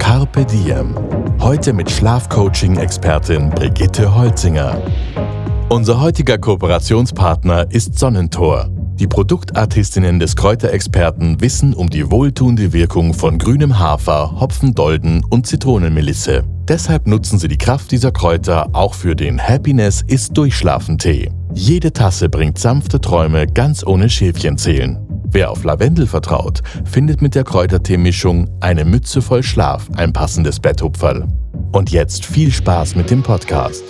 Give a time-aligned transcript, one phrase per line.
[0.00, 0.96] Carpe Diem.
[1.40, 4.82] Heute mit Schlafcoaching-Expertin Brigitte Holzinger.
[5.68, 8.70] Unser heutiger Kooperationspartner ist Sonnentor.
[8.94, 16.44] Die Produktartistinnen des Kräuterexperten wissen um die wohltuende Wirkung von grünem Hafer, Hopfendolden und Zitronenmelisse.
[16.66, 21.30] Deshalb nutzen sie die Kraft dieser Kräuter auch für den Happiness ist Durchschlafen Tee.
[21.52, 25.09] Jede Tasse bringt sanfte Träume ganz ohne Schäfchenzählen.
[25.32, 31.24] Wer auf Lavendel vertraut, findet mit der Kräutertee-Mischung eine Mütze voll Schlaf ein passendes Betthupferl.
[31.70, 33.84] Und jetzt viel Spaß mit dem Podcast.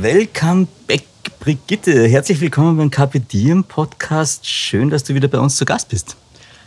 [0.00, 1.04] Welcome back,
[1.38, 2.08] Brigitte.
[2.08, 4.44] Herzlich willkommen beim Diem Podcast.
[4.44, 6.16] Schön, dass du wieder bei uns zu Gast bist.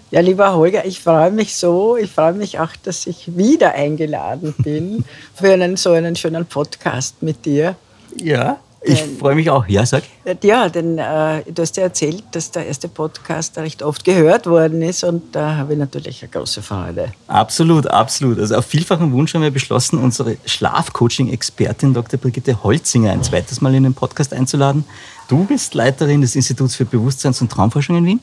[0.09, 1.97] Ja, lieber Holger, ich freue mich so.
[1.97, 5.03] Ich freue mich auch, dass ich wieder eingeladen bin
[5.33, 7.75] für einen so einen schönen Podcast mit dir.
[8.17, 9.67] Ja, ich freue mich auch.
[9.67, 10.03] Ja, sag.
[10.43, 14.81] Ja, denn äh, du hast ja erzählt, dass der erste Podcast recht oft gehört worden
[14.81, 17.11] ist und da habe ich natürlich eine große Freude.
[17.27, 18.39] Absolut, absolut.
[18.39, 22.19] Also auf vielfachen Wunsch haben wir beschlossen, unsere Schlafcoaching-Expertin Dr.
[22.19, 24.85] Brigitte Holzinger ein zweites Mal in den Podcast einzuladen.
[25.27, 28.19] Du bist Leiterin des Instituts für Bewusstseins- und Traumforschung in Wien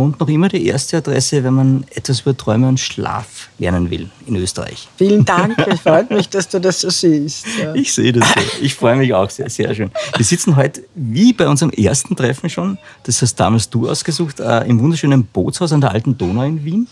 [0.00, 4.10] und noch immer die erste Adresse, wenn man etwas über Träume und Schlaf lernen will
[4.26, 4.88] in Österreich.
[4.96, 7.46] Vielen Dank, es freut mich, dass du das so siehst.
[7.62, 7.72] Ja.
[7.76, 8.40] Ich sehe das so.
[8.60, 9.92] Ich freue mich auch sehr, sehr schön.
[10.16, 14.66] Wir sitzen heute, wie bei unserem ersten Treffen schon, das hast damals du ausgesucht, äh,
[14.66, 16.88] im wunderschönen Bootshaus an der Alten Donau in Wien.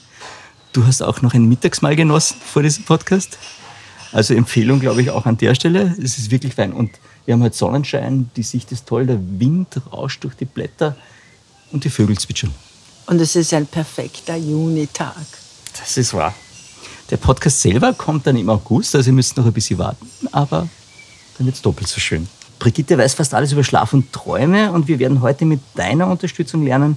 [0.73, 3.37] Du hast auch noch ein Mittagsmahl genossen vor diesem Podcast.
[4.13, 5.93] Also Empfehlung, glaube ich, auch an der Stelle.
[6.01, 6.73] Es ist wirklich fein.
[6.73, 6.93] Und
[7.25, 10.95] wir haben heute Sonnenschein, die Sicht ist toll, der Wind rauscht durch die Blätter
[11.73, 12.53] und die Vögel zwitschern.
[13.07, 15.27] Und es ist ein perfekter Junitag.
[15.79, 16.35] Das ist wahr.
[17.11, 20.69] Der Podcast selber kommt dann im August, also ihr müsst noch ein bisschen warten, aber
[21.37, 22.27] dann wird es doppelt so schön.
[22.59, 26.65] Brigitte weiß fast alles über Schlaf und Träume und wir werden heute mit deiner Unterstützung
[26.65, 26.97] lernen,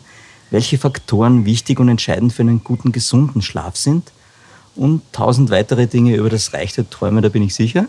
[0.52, 4.12] welche Faktoren wichtig und entscheidend für einen guten, gesunden Schlaf sind
[4.76, 7.88] und tausend weitere Dinge über das Reich der Träume, da bin ich sicher.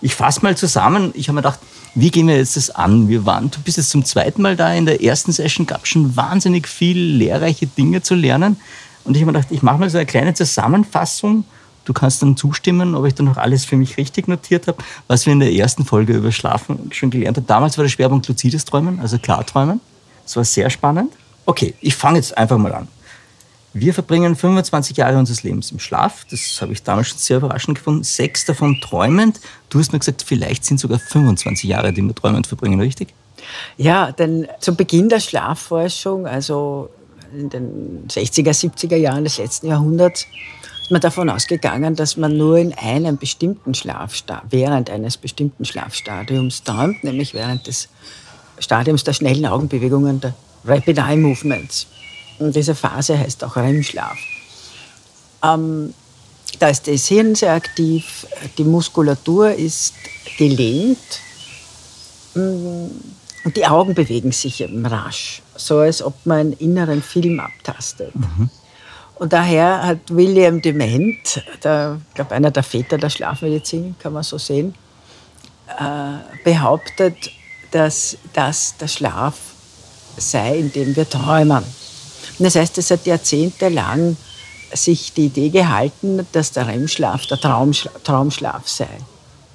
[0.00, 1.10] Ich fasse mal zusammen.
[1.14, 1.58] Ich habe mir gedacht,
[1.94, 3.08] wie gehen wir jetzt das an?
[3.08, 4.72] Wir waren, du bist jetzt zum zweiten Mal da.
[4.72, 8.56] In der ersten Session gab es schon wahnsinnig viel lehrreiche Dinge zu lernen.
[9.04, 11.44] Und ich habe mir gedacht, ich mache mal so eine kleine Zusammenfassung.
[11.84, 15.24] Du kannst dann zustimmen, ob ich dann noch alles für mich richtig notiert habe, was
[15.24, 17.46] wir in der ersten Folge über Schlafen schon gelernt haben.
[17.46, 19.80] Damals war der Schwerpunkt luzides Träumen, also Klarträumen.
[20.22, 21.12] Das war sehr spannend.
[21.46, 22.88] Okay, ich fange jetzt einfach mal an.
[23.74, 26.24] Wir verbringen 25 Jahre unseres Lebens im Schlaf.
[26.30, 28.02] Das habe ich damals schon sehr überraschend gefunden.
[28.02, 29.40] Sechs davon träumend.
[29.68, 33.08] Du hast mir gesagt, vielleicht sind sogar 25 Jahre, die wir träumend verbringen, richtig?
[33.76, 36.88] Ja, denn zu Beginn der Schlafforschung, also
[37.32, 40.26] in den 60er, 70er Jahren des letzten Jahrhunderts,
[40.82, 46.64] ist man davon ausgegangen, dass man nur in einem bestimmten Schlafstadium, während eines bestimmten Schlafstadiums
[46.64, 47.88] träumt, nämlich während des
[48.58, 50.34] Stadiums der schnellen Augenbewegungen, der
[50.64, 51.86] Rapid Eye Movements.
[52.38, 54.18] Und diese Phase heißt auch REM-Schlaf.
[55.42, 55.94] Ähm,
[56.58, 58.26] da ist das Hirn sehr aktiv,
[58.56, 59.94] die Muskulatur ist
[60.36, 60.98] gelehnt
[62.34, 62.86] mm,
[63.44, 68.14] und die Augen bewegen sich eben rasch, so als ob man einen inneren Film abtastet.
[68.14, 68.50] Mhm.
[69.16, 74.22] Und daher hat William Dement, der, ich glaube einer der Väter der Schlafmedizin, kann man
[74.22, 74.74] so sehen,
[75.78, 77.30] äh, behauptet,
[77.70, 79.36] dass das der Schlaf
[80.16, 81.64] sei, in dem wir träumen.
[82.38, 84.16] Das heißt, es hat jahrzehntelang
[84.72, 88.88] sich die Idee gehalten, dass der REM-Schlaf der Traumschlaf, Traumschlaf sei.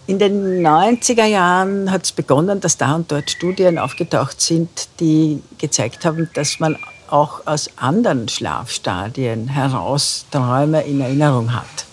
[0.06, 5.42] In den 90er Jahren hat es begonnen, dass da und dort Studien aufgetaucht sind, die
[5.60, 6.78] gezeigt haben, dass man
[7.10, 11.86] auch aus anderen Schlafstadien heraus Träume in Erinnerung hat.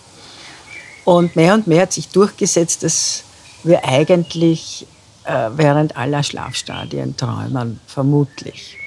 [1.05, 3.23] Und mehr und mehr hat sich durchgesetzt, dass
[3.63, 4.87] wir eigentlich
[5.25, 8.80] äh, während aller Schlafstadien träumen, vermutlich.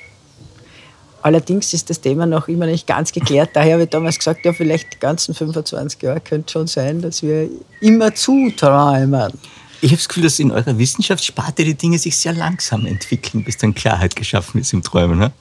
[1.24, 3.52] Allerdings ist das Thema noch immer nicht ganz geklärt.
[3.54, 7.24] Daher habe ich damals gesagt, ja, vielleicht die ganzen 25 Jahre könnte schon sein, dass
[7.24, 7.50] wir
[7.80, 9.32] immer zuträumen.
[9.80, 13.58] Ich habe das Gefühl, dass in eurer Wissenschaftssparte die Dinge sich sehr langsam entwickeln, bis
[13.58, 15.18] dann Klarheit geschaffen ist im Träumen.
[15.18, 15.32] Ne?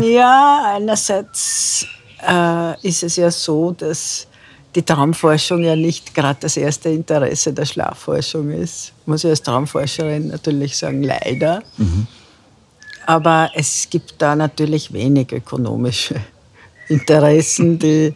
[0.00, 1.84] Ja, einerseits
[2.24, 4.28] äh, ist es ja so, dass
[4.76, 8.92] die Traumforschung ja nicht gerade das erste Interesse der Schlafforschung ist.
[9.06, 11.64] Muss ich als Traumforscherin natürlich sagen, leider.
[11.76, 12.06] Mhm.
[13.06, 16.16] Aber es gibt da natürlich wenig ökonomische
[16.88, 18.14] Interessen, die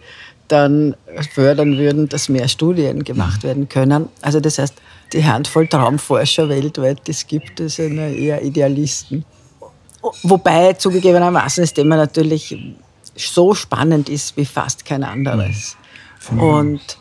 [0.48, 0.94] dann
[1.32, 4.08] fördern würden, dass mehr Studien gemacht werden können.
[4.22, 4.74] Also das heißt,
[5.12, 9.24] die Handvoll Traumforscher weltweit, die es gibt, das sind eher Idealisten.
[10.22, 12.56] Wobei zugegebenermaßen das Thema natürlich
[13.16, 15.76] so spannend ist wie fast kein anderes.
[16.30, 16.40] Mhm.
[16.40, 16.98] Und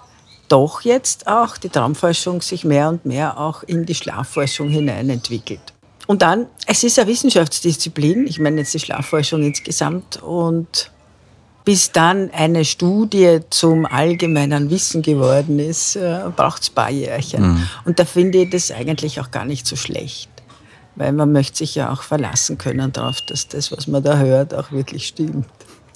[0.48, 5.74] doch jetzt auch die Traumforschung sich mehr und mehr auch in die Schlafforschung hinein entwickelt.
[6.07, 10.92] Und dann, es ist eine Wissenschaftsdisziplin, ich meine jetzt die Schlafforschung insgesamt und
[11.66, 17.42] bis dann eine Studie zum allgemeinen Wissen geworden ist, äh, braucht es ein paar Jährchen.
[17.42, 17.69] Mhm.
[17.86, 20.30] Und da finde ich das eigentlich auch gar nicht so schlecht.
[20.96, 24.54] Weil man möchte sich ja auch verlassen können darauf, dass das, was man da hört,
[24.54, 25.48] auch wirklich stimmt.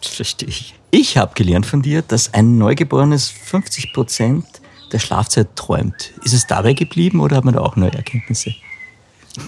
[0.02, 0.74] Das verstehe ich.
[0.92, 4.46] Ich habe gelernt von dir, dass ein Neugeborenes 50 Prozent
[4.92, 6.14] der Schlafzeit träumt.
[6.24, 8.56] Ist es dabei geblieben oder hat man da auch neue Erkenntnisse?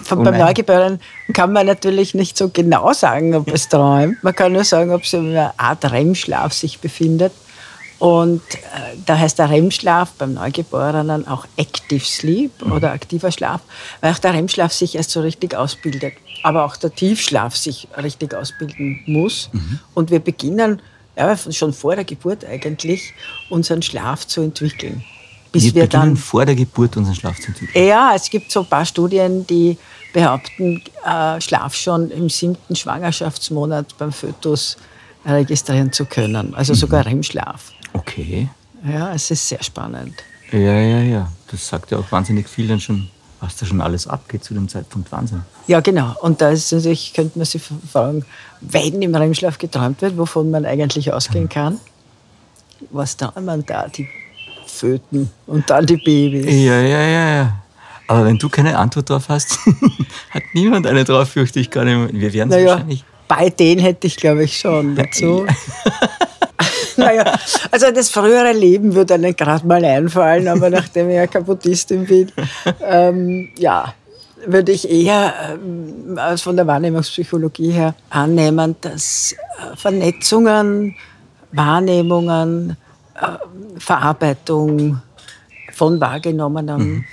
[0.04, 1.00] Von, oh beim Neugeborenen
[1.32, 4.22] kann man natürlich nicht so genau sagen, ob es träumt.
[4.22, 7.32] Man kann nur sagen, ob es in einer Art REM-Schlaf sich befindet.
[7.98, 12.72] Und äh, da heißt der REM-Schlaf beim Neugeborenen auch Active Sleep mhm.
[12.72, 13.60] oder aktiver Schlaf,
[14.00, 16.14] weil auch der REM-Schlaf sich erst so richtig ausbildet.
[16.42, 19.50] Aber auch der Tiefschlaf sich richtig ausbilden muss.
[19.52, 19.78] Mhm.
[19.94, 20.82] Und wir beginnen
[21.16, 23.14] ja, schon vor der Geburt eigentlich
[23.50, 25.04] unseren Schlaf zu entwickeln
[25.52, 27.86] bis wir, wir dann vor der Geburt unseren Schlaf zu entwickeln.
[27.86, 29.76] Ja, es gibt so ein paar Studien, die
[30.12, 34.76] behaupten, äh, Schlaf schon im siebten Schwangerschaftsmonat beim Fötus
[35.24, 36.54] registrieren zu können.
[36.54, 36.78] Also mhm.
[36.78, 37.72] sogar REM-Schlaf.
[37.92, 38.48] Okay.
[38.84, 40.14] Ja, es ist sehr spannend.
[40.50, 41.32] Ja, ja, ja.
[41.50, 43.08] Das sagt ja auch wahnsinnig viel dann schon,
[43.40, 45.12] was da schon alles abgeht zu dem Zeitpunkt.
[45.12, 45.42] Wahnsinn.
[45.66, 46.16] Ja, genau.
[46.20, 48.24] Und da ist natürlich, könnte man sich fragen,
[48.60, 51.50] wenn im REM-Schlaf geträumt wird, wovon man eigentlich ausgehen mhm.
[51.50, 51.80] kann,
[52.90, 54.08] was da man da die
[54.72, 56.46] Föten und dann die Babys.
[56.46, 57.62] Ja, ja, ja, ja.
[58.08, 59.58] Aber wenn du keine Antwort drauf hast,
[60.30, 62.20] hat niemand eine drauf, fürchte ich gar nicht mehr.
[62.20, 63.04] Wir werden es naja, wahrscheinlich.
[63.28, 65.46] Bei denen hätte ich, glaube ich, schon dazu.
[66.96, 67.38] naja,
[67.70, 72.32] also das frühere Leben würde einem gerade mal einfallen, aber nachdem ich ja Kaputtistin bin,
[72.82, 73.94] ähm, ja,
[74.46, 80.96] würde ich eher ähm, von der Wahrnehmungspsychologie her annehmen, dass äh, Vernetzungen,
[81.52, 82.76] Wahrnehmungen,
[83.78, 85.00] Verarbeitung
[85.72, 87.04] von Wahrgenommenem mhm.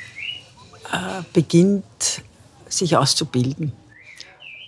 [0.91, 2.21] äh, beginnt
[2.67, 3.71] sich auszubilden.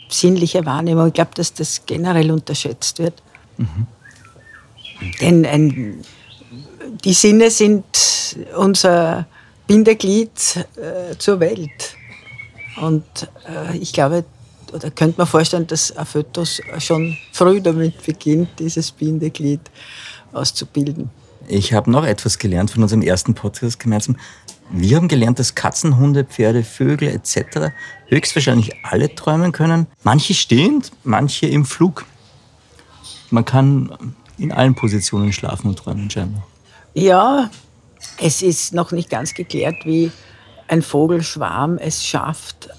[0.09, 3.21] Sinnliche Wahrnehmung, ich glaube, dass das generell unterschätzt wird.
[3.57, 3.87] Mhm.
[5.21, 6.01] Denn ein,
[7.03, 7.85] die Sinne sind
[8.55, 9.25] unser
[9.67, 11.95] Bindeglied äh, zur Welt.
[12.81, 13.05] Und
[13.47, 14.25] äh, ich glaube,
[14.73, 19.61] oder könnte man vorstellen, dass ein Fötus schon früh damit beginnt, dieses Bindeglied
[20.33, 21.09] auszubilden.
[21.51, 24.15] Ich habe noch etwas gelernt von unserem ersten Podcast gemeinsam.
[24.69, 27.73] Wir haben gelernt, dass Katzen, Hunde, Pferde, Vögel etc.
[28.07, 29.87] höchstwahrscheinlich alle träumen können.
[30.03, 32.05] Manche stehend, manche im Flug.
[33.31, 36.47] Man kann in allen Positionen schlafen und träumen scheinbar.
[36.93, 37.49] Ja,
[38.17, 40.09] es ist noch nicht ganz geklärt, wie
[40.69, 42.69] ein Vogelschwarm es schafft,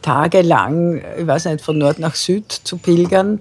[0.00, 3.40] tagelang, ich weiß nicht, von Nord nach Süd zu pilgern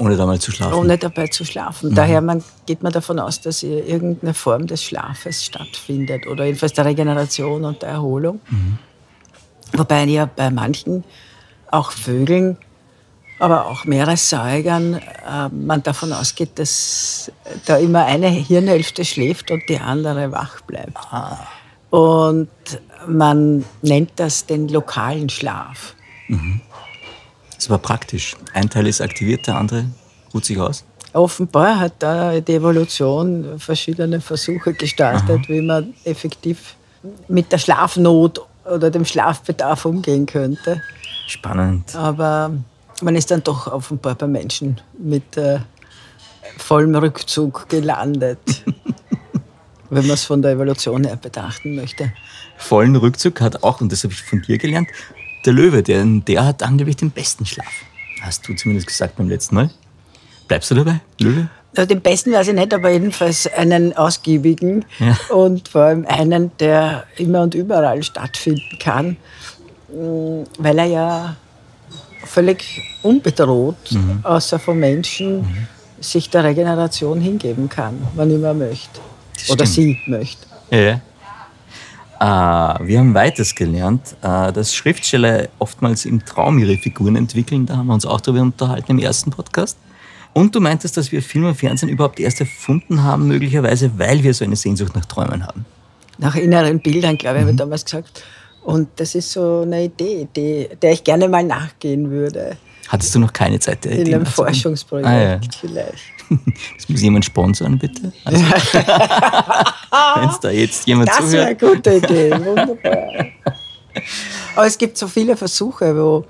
[0.00, 0.74] ohne dabei zu schlafen?
[0.74, 1.90] Ohne dabei zu schlafen.
[1.90, 1.94] Mhm.
[1.94, 6.86] Daher man, geht man davon aus, dass irgendeine Form des Schlafes stattfindet oder jedenfalls der
[6.86, 8.40] Regeneration und der Erholung.
[8.48, 8.78] Mhm.
[9.72, 11.04] Wobei ja bei manchen,
[11.70, 12.56] auch Vögeln,
[13.38, 17.30] aber auch Meeressäugern, äh, man davon ausgeht, dass
[17.66, 20.96] da immer eine Hirnhälfte schläft und die andere wach bleibt.
[20.96, 21.46] Ah.
[21.90, 22.48] Und
[23.06, 25.94] man nennt das den lokalen Schlaf.
[26.28, 26.62] Mhm.
[27.60, 28.38] Das war praktisch.
[28.54, 29.84] Ein Teil ist aktiviert, der andere
[30.32, 30.82] ruht sich aus.
[31.12, 35.48] Offenbar hat da die Evolution verschiedene Versuche gestartet, Aha.
[35.48, 36.74] wie man effektiv
[37.28, 40.80] mit der Schlafnot oder dem Schlafbedarf umgehen könnte.
[41.26, 41.94] Spannend.
[41.94, 42.50] Aber
[43.02, 45.58] man ist dann doch offenbar bei Menschen mit äh,
[46.56, 48.64] vollem Rückzug gelandet,
[49.90, 52.10] wenn man es von der Evolution her betrachten möchte.
[52.56, 54.88] Vollen Rückzug hat auch, und das habe ich von dir gelernt,
[55.44, 57.72] der Löwe, der, der hat angeblich den besten Schlaf.
[58.20, 59.70] Hast du zumindest gesagt beim letzten Mal.
[60.48, 61.48] Bleibst du dabei, Löwe?
[61.76, 65.16] Ja, den besten weiß ich nicht, aber jedenfalls einen ausgiebigen ja.
[65.34, 69.16] und vor allem einen, der immer und überall stattfinden kann,
[69.88, 71.36] mm, weil er ja
[72.24, 74.20] völlig unbedroht, mhm.
[74.24, 75.66] außer von Menschen, mhm.
[76.00, 79.00] sich der Regeneration hingeben kann, wann immer möchte.
[79.48, 80.46] Oder sie möchte.
[80.70, 81.00] Ja.
[82.20, 87.64] Äh, wir haben weiters gelernt, äh, dass Schriftsteller oftmals im Traum ihre Figuren entwickeln.
[87.64, 89.78] Da haben wir uns auch darüber unterhalten im ersten Podcast.
[90.34, 94.34] Und du meintest, dass wir Film und Fernsehen überhaupt erst erfunden haben, möglicherweise, weil wir
[94.34, 95.64] so eine Sehnsucht nach Träumen haben.
[96.18, 97.46] Nach inneren Bildern, glaube ich, mhm.
[97.46, 98.22] habe ich damals gesagt.
[98.62, 102.58] Und das ist so eine Idee, die, der ich gerne mal nachgehen würde.
[102.90, 104.26] Hattest du noch keine Zeit der In einem?
[104.26, 105.40] Forschungsprojekt Ah, ja.
[105.58, 105.94] vielleicht.
[106.76, 108.12] Das muss jemand sponsoren, bitte.
[108.24, 108.40] Also,
[110.16, 111.76] Wenn es da jetzt jemand Das wäre eine zuhört.
[111.84, 113.26] gute Idee, wunderbar.
[114.54, 116.24] Aber es gibt so viele Versuche, wo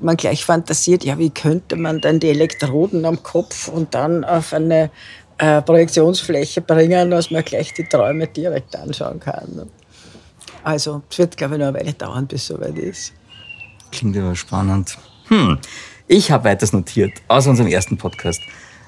[0.00, 4.52] man gleich fantasiert, ja, wie könnte man denn die Elektroden am Kopf und dann auf
[4.52, 4.90] eine
[5.38, 9.68] äh, Projektionsfläche bringen, dass man gleich die Träume direkt anschauen kann.
[10.64, 13.12] Also es wird, glaube ich, noch eine Weile dauern, bis es soweit ist.
[13.92, 14.98] Klingt aber spannend.
[15.28, 15.58] Hm.
[16.08, 18.40] Ich habe weiters notiert aus unserem ersten Podcast.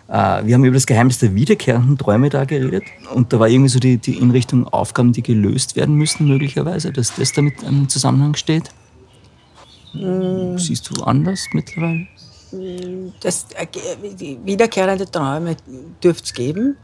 [0.09, 2.85] Äh, Wir haben über das Geheimnis der wiederkehrenden Träume da geredet.
[3.13, 6.93] Und da war irgendwie so die, die in Richtung Aufgaben, die gelöst werden müssen, möglicherweise,
[6.93, 8.71] dass das damit im Zusammenhang steht.
[9.93, 12.07] Siehst du anders mittlerweile?
[13.21, 13.67] Das, äh,
[14.45, 15.57] wiederkehrende Träume
[16.03, 16.77] dürfte es geben,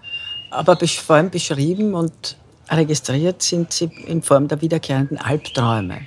[0.51, 2.37] aber vor allem beschrieben und
[2.69, 6.01] registriert sind sie in Form der wiederkehrenden Albträume.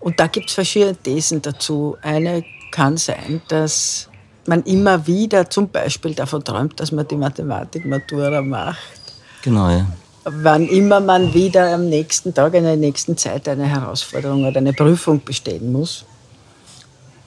[0.00, 1.96] Und da gibt es verschiedene Thesen dazu.
[2.02, 2.44] Eine
[2.76, 4.08] kann sein, dass
[4.44, 9.00] man immer wieder zum Beispiel davon träumt, dass man die Mathematik-Matura macht.
[9.42, 9.86] Genau, ja.
[10.24, 14.74] Wann immer man wieder am nächsten Tag, in der nächsten Zeit eine Herausforderung oder eine
[14.74, 16.04] Prüfung bestehen muss.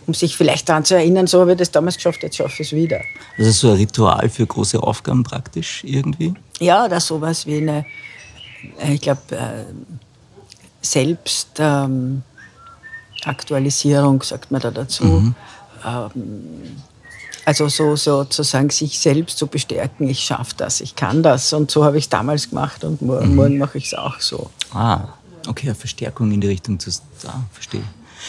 [0.06, 2.72] Um sich vielleicht daran zu erinnern, so habe ich das damals geschafft, jetzt schaffe ich
[2.72, 3.02] es wieder.
[3.38, 6.36] Ist so ein Ritual für große Aufgaben praktisch irgendwie.
[6.60, 7.86] Ja, oder sowas wie eine,
[8.80, 9.66] äh, ich glaube, äh,
[13.20, 15.34] Selbstaktualisierung, sagt man da dazu.
[15.86, 16.22] Ähm,
[17.46, 21.52] also so sozusagen sich selbst zu bestärken, ich schaffe das, ich kann das.
[21.54, 24.50] Und so habe ich es damals gemacht und morgen, morgen mache ich es auch so.
[24.74, 25.08] Ah,
[25.48, 26.92] okay, eine Verstärkung in die Richtung zu.
[27.26, 27.84] Ah, verstehe.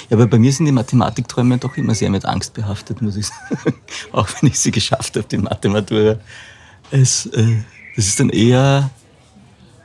[0.09, 3.27] Ja, aber bei mir sind die Mathematikträume doch immer sehr mit Angst behaftet, muss ich
[3.51, 3.75] sagen.
[4.13, 6.17] Auch wenn ich sie geschafft habe, die Mathematura.
[6.91, 7.63] Es, äh,
[7.97, 8.91] das ist dann eher.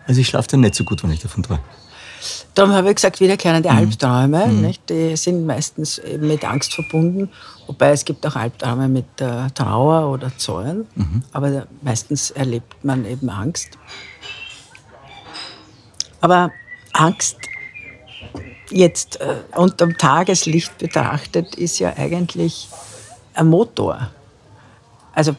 [0.08, 1.62] Also ich schlafe dann nicht so gut, wenn ich davon träume.
[2.56, 4.90] Darum habe ich gesagt, wiederkehrende Albträume, nicht?
[4.90, 7.30] die sind meistens eben mit Angst verbunden.
[7.68, 10.88] Wobei es gibt auch Albträume mit äh, Trauer oder Zorn,
[11.34, 13.78] aber meistens erlebt man eben Angst.
[16.22, 16.52] Aber
[16.94, 17.38] Angst
[18.70, 22.70] jetzt äh, unterm Tageslicht betrachtet ist ja eigentlich
[23.34, 24.12] ein Motor.
[25.16, 25.36] Also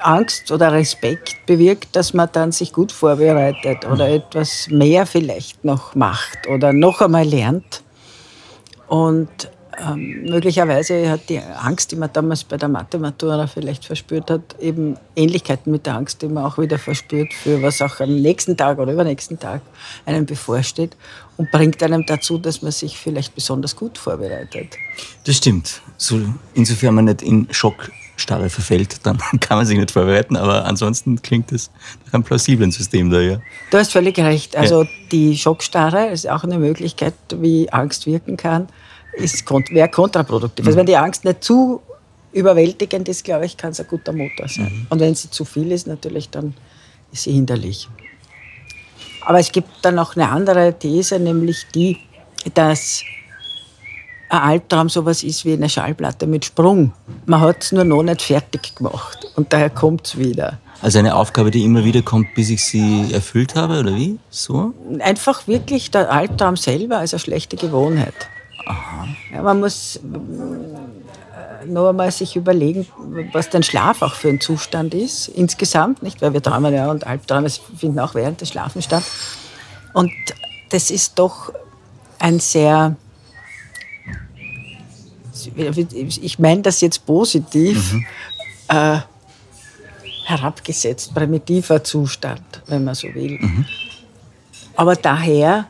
[0.00, 5.94] Angst oder Respekt bewirkt, dass man dann sich gut vorbereitet oder etwas mehr vielleicht noch
[5.94, 7.82] macht oder noch einmal lernt.
[8.88, 9.28] Und
[9.80, 14.96] ähm, möglicherweise hat die Angst, die man damals bei der Mathematura vielleicht verspürt hat, eben
[15.14, 18.78] Ähnlichkeiten mit der Angst, die man auch wieder verspürt, für was auch am nächsten Tag
[18.78, 19.60] oder übernächsten Tag
[20.06, 20.96] einem bevorsteht
[21.36, 24.76] und bringt einem dazu, dass man sich vielleicht besonders gut vorbereitet.
[25.24, 25.80] Das stimmt.
[25.96, 26.20] So,
[26.54, 27.46] insofern man nicht in
[28.18, 31.70] Schockstarre verfällt, dann kann man sich nicht vorbereiten, aber ansonsten klingt das
[32.06, 33.40] nach einem plausiblen System da, ja.
[33.70, 34.56] Du hast völlig recht.
[34.56, 38.68] Also die Schockstarre ist auch eine Möglichkeit, wie Angst wirken kann,
[39.12, 40.66] ist wäre kontraproduktiv.
[40.66, 41.80] Also wenn die Angst nicht zu
[42.32, 44.86] überwältigend ist, glaube ich, kann es ein guter Motor sein.
[44.90, 46.54] Und wenn sie zu viel ist, natürlich, dann
[47.12, 47.88] ist sie hinderlich.
[49.22, 51.98] Aber es gibt dann noch eine andere These, nämlich die,
[52.54, 53.02] dass
[54.30, 56.92] ein Albtraum sowas ist wie eine Schallplatte mit Sprung.
[57.26, 60.58] Man hat es nur noch nicht fertig gemacht und daher kommt es wieder.
[60.80, 64.18] Also eine Aufgabe, die immer wieder kommt, bis ich sie erfüllt habe, oder wie?
[64.30, 64.74] So?
[65.00, 68.14] einfach wirklich der Albtraum selber als eine schlechte Gewohnheit.
[69.32, 72.86] Ja, man muss äh, noch einmal sich überlegen,
[73.32, 76.20] was dein Schlaf auch für ein Zustand ist, insgesamt, nicht?
[76.22, 79.04] Weil wir träumen ja und Albträume finden auch während des Schlafens statt.
[79.94, 80.12] Und
[80.70, 81.52] das ist doch
[82.18, 82.96] ein sehr,
[85.46, 87.94] ich meine das jetzt positiv,
[88.68, 88.98] äh,
[90.24, 93.38] herabgesetzt, primitiver Zustand, wenn man so will.
[94.76, 95.66] Aber daher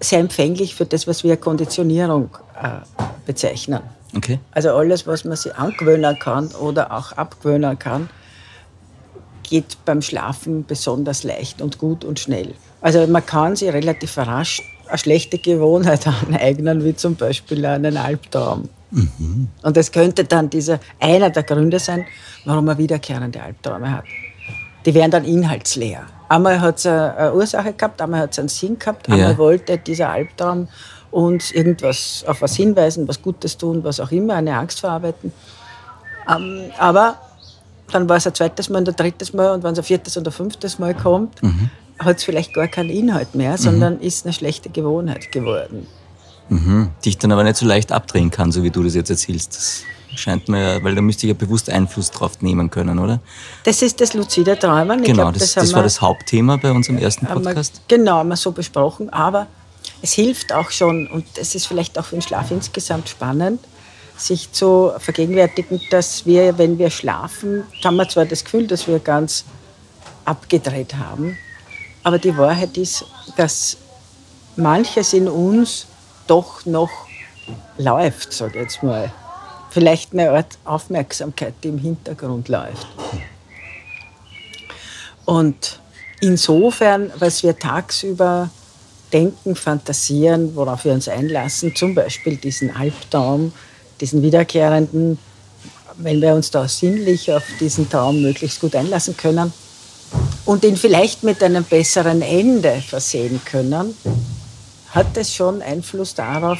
[0.00, 2.80] sehr empfänglich für das, was wir Konditionierung äh,
[3.26, 3.82] bezeichnen.
[4.16, 4.38] Okay.
[4.52, 8.08] Also alles, was man sich angewöhnen kann oder auch abgewöhnen kann,
[9.42, 12.54] geht beim Schlafen besonders leicht und gut und schnell.
[12.80, 18.68] Also man kann sich relativ rasch eine schlechte Gewohnheit aneignen, wie zum Beispiel einen Albtraum.
[19.62, 22.06] Und das könnte dann dieser, einer der Gründe sein,
[22.46, 24.04] warum man wiederkehrende Albträume hat.
[24.86, 26.06] Die werden dann inhaltsleer.
[26.30, 29.38] Einmal hat es eine Ursache gehabt, einmal hat es einen Sinn gehabt, einmal Ja.
[29.38, 30.68] wollte dieser Albtraum
[31.10, 35.32] uns irgendwas auf was hinweisen, was Gutes tun, was auch immer, eine Angst verarbeiten.
[36.30, 37.16] Ähm, aber
[37.90, 40.16] dann war es ein zweites Mal und ein drittes Mal und wenn es ein viertes
[40.18, 41.40] und ein fünftes Mal kommt,
[41.98, 45.86] hat es vielleicht gar keinen Inhalt mehr, sondern ist eine schlechte Gewohnheit geworden.
[46.48, 46.90] Mhm.
[47.04, 49.54] Die ich dann aber nicht so leicht abdrehen kann, so wie du das jetzt erzählst.
[49.56, 49.82] Das
[50.18, 53.20] scheint mir, weil da müsste ich ja bewusst Einfluss drauf nehmen können, oder?
[53.64, 55.02] Das ist das luzide Träumen.
[55.02, 57.82] Genau, glaub, das, haben das war wir- das Hauptthema bei unserem ersten haben wir- Podcast.
[57.88, 59.10] Genau, haben wir so besprochen.
[59.10, 59.46] Aber
[60.00, 63.60] es hilft auch schon, und das ist vielleicht auch für den Schlaf insgesamt spannend,
[64.16, 68.98] sich zu vergegenwärtigen, dass wir, wenn wir schlafen, haben wir zwar das Gefühl, dass wir
[69.00, 69.44] ganz
[70.24, 71.36] abgedreht haben,
[72.02, 73.04] aber die Wahrheit ist,
[73.36, 73.76] dass
[74.56, 75.86] manches in uns
[76.26, 76.90] doch noch
[77.78, 79.12] läuft, sage ich jetzt mal.
[79.70, 82.86] Vielleicht eine Art Aufmerksamkeit, die im Hintergrund läuft.
[85.24, 85.80] Und
[86.20, 88.50] insofern, was wir tagsüber
[89.12, 93.52] denken, fantasieren, worauf wir uns einlassen, zum Beispiel diesen Albtraum,
[94.00, 95.18] diesen wiederkehrenden,
[95.96, 99.52] wenn wir uns da sinnlich auf diesen Traum möglichst gut einlassen können
[100.44, 103.94] und ihn vielleicht mit einem besseren Ende versehen können,
[104.90, 106.58] hat es schon Einfluss darauf,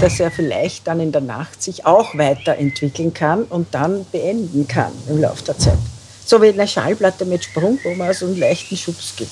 [0.00, 4.92] dass er vielleicht dann in der Nacht sich auch weiterentwickeln kann und dann beenden kann
[5.08, 5.78] im Laufe der Zeit.
[6.24, 9.30] So wie eine Schallplatte mit Sprung, wo man so einen leichten Schubs gibt.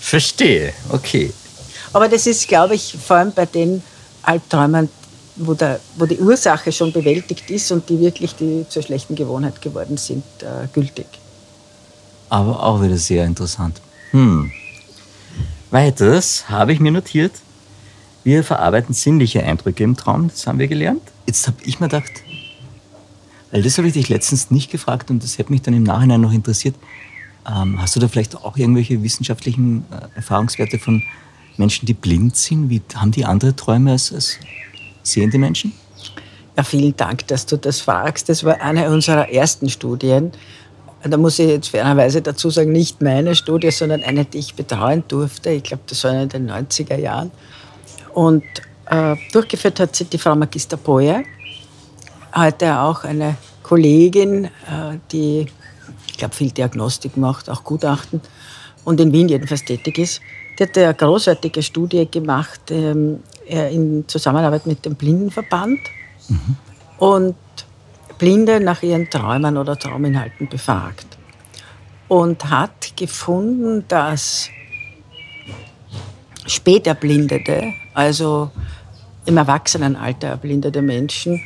[0.00, 1.32] Verstehe, okay.
[1.92, 3.82] Aber das ist, glaube ich, vor allem bei den
[4.22, 4.88] Albträumen,
[5.36, 9.60] wo, der, wo die Ursache schon bewältigt ist und die wirklich die zur schlechten Gewohnheit
[9.60, 11.06] geworden sind, äh, gültig.
[12.28, 13.80] Aber auch wieder sehr interessant.
[14.10, 14.50] Hm.
[15.70, 17.32] Weiters habe ich mir notiert,
[18.24, 21.02] wir verarbeiten sinnliche Eindrücke im Traum, das haben wir gelernt.
[21.26, 22.10] Jetzt habe ich mir gedacht,
[23.50, 26.20] weil das habe ich dich letztens nicht gefragt und das hätte mich dann im Nachhinein
[26.20, 26.74] noch interessiert.
[27.48, 31.02] Ähm, hast du da vielleicht auch irgendwelche wissenschaftlichen äh, Erfahrungswerte von
[31.56, 32.68] Menschen, die blind sind?
[32.70, 34.38] Wie haben die andere Träume als, als
[35.02, 35.72] sehende Menschen?
[36.56, 38.28] Ja, vielen Dank, dass du das fragst.
[38.28, 40.32] Das war eine unserer ersten Studien.
[41.02, 45.04] Da muss ich jetzt fairerweise dazu sagen, nicht meine Studie, sondern eine, die ich betreuen
[45.06, 45.50] durfte.
[45.50, 47.30] Ich glaube, das war in den 90er Jahren.
[48.12, 48.44] Und
[48.86, 51.22] äh, durchgeführt hat sie die Frau Magister Boyer,
[52.34, 55.46] heute auch eine Kollegin, äh, die,
[56.06, 58.20] ich glaube, viel Diagnostik macht, auch Gutachten
[58.84, 60.20] und in Wien jedenfalls tätig ist.
[60.58, 65.80] Die hat eine großartige Studie gemacht ähm, in Zusammenarbeit mit dem Blindenverband
[66.28, 66.56] mhm.
[66.98, 67.34] und
[68.18, 71.06] Blinde nach ihren Träumen oder Trauminhalten befragt.
[72.08, 74.48] Und hat gefunden, dass
[76.46, 78.50] spät Erblindete, also
[79.24, 81.42] im Erwachsenenalter erblindete Menschen,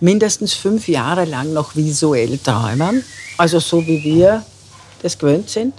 [0.00, 3.04] mindestens fünf Jahre lang noch visuell träumen,
[3.36, 4.44] also so wie wir
[5.02, 5.74] das gewöhnt sind.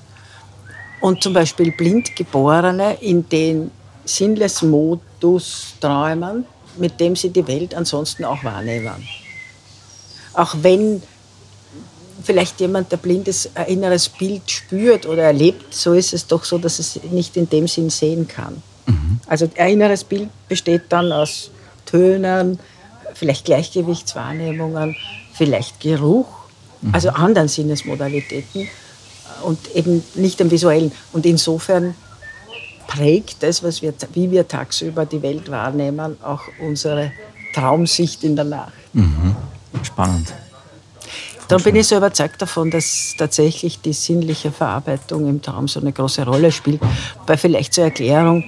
[1.02, 3.72] Und zum Beispiel Blindgeborene in den
[4.06, 6.46] Sinnless-Modus träumen,
[6.78, 9.08] mit dem sie die Welt ansonsten auch wahrnehmen.
[10.36, 11.02] Auch wenn
[12.24, 16.44] vielleicht jemand, der blind ist, ein inneres Bild spürt oder erlebt, so ist es doch
[16.44, 18.62] so, dass es nicht in dem Sinn sehen kann.
[18.88, 19.20] Mhm.
[19.28, 21.52] Also ein inneres Bild besteht dann aus
[21.86, 22.60] Tönen,
[23.14, 24.96] vielleicht Gleichgewichtswahrnehmungen,
[25.34, 26.28] vielleicht Geruch,
[26.82, 26.94] mhm.
[26.94, 28.68] also anderen Sinnesmodalitäten
[29.44, 30.92] und eben nicht dem visuellen.
[31.14, 31.96] Und insofern
[32.88, 37.12] prägt das, was wir, wie wir tagsüber die Welt wahrnehmen, auch unsere
[37.54, 38.74] Traumsicht in der Nacht.
[38.94, 39.36] Mhm.
[39.84, 40.34] Spannend.
[41.48, 45.92] Darum bin ich so überzeugt davon, dass tatsächlich die sinnliche Verarbeitung im Traum so eine
[45.92, 46.82] große Rolle spielt.
[47.28, 48.46] Bei vielleicht zur Erklärung,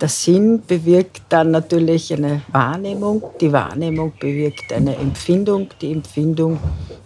[0.00, 6.58] der Sinn bewirkt dann natürlich eine Wahrnehmung, die Wahrnehmung bewirkt eine Empfindung, die Empfindung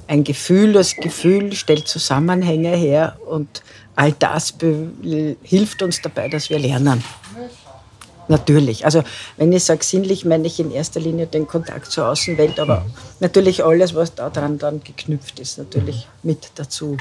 [0.06, 3.62] ein Gefühl, das Gefühl stellt Zusammenhänge her und
[3.94, 4.54] all das
[5.42, 7.04] hilft uns dabei, dass wir lernen.
[8.28, 8.84] Natürlich.
[8.84, 9.02] Also
[9.36, 12.84] wenn ich sage sinnlich, meine ich in erster Linie den Kontakt zur Außenwelt, aber
[13.20, 16.96] natürlich alles, was daran dann geknüpft ist, natürlich mit dazu.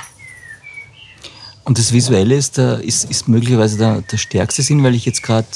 [1.64, 5.24] Und das Visuelle ist, der, ist, ist möglicherweise der, der stärkste Sinn, weil ich jetzt
[5.24, 5.48] gerade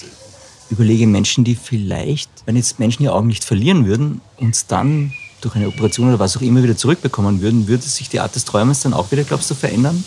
[0.72, 5.56] überlege, Menschen, die vielleicht, wenn jetzt Menschen ihr Augen nicht verlieren würden, uns dann durch
[5.56, 8.82] eine Operation oder was auch immer wieder zurückbekommen würden, würde sich die Art des Träumens
[8.82, 10.04] dann auch wieder, glaubst du, verändern?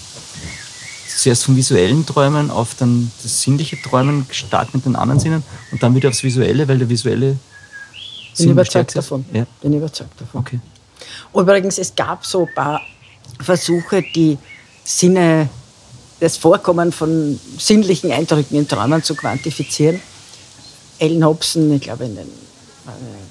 [1.19, 5.83] Zuerst vom visuellen Träumen auf dann das sinnliche Träumen stark mit den anderen Sinnen und
[5.83, 7.37] dann wieder aufs Visuelle, weil der visuelle
[8.37, 9.25] Bin überzeugt davon.
[9.33, 9.47] Ja.
[9.61, 10.41] Bin überzeugt davon.
[10.41, 10.61] Okay.
[11.35, 12.81] Übrigens, es gab so ein paar
[13.41, 14.39] Versuche, die
[14.85, 15.49] Sinne,
[16.21, 20.01] das Vorkommen von sinnlichen Eindrücken in Träumen zu quantifizieren.
[20.99, 22.29] Ellen Hobson, ich glaube in den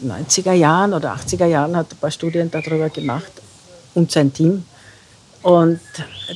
[0.05, 3.31] 90er Jahren oder 80er Jahren, hat ein paar Studien darüber gemacht
[3.93, 4.65] und sein Team
[5.41, 5.79] und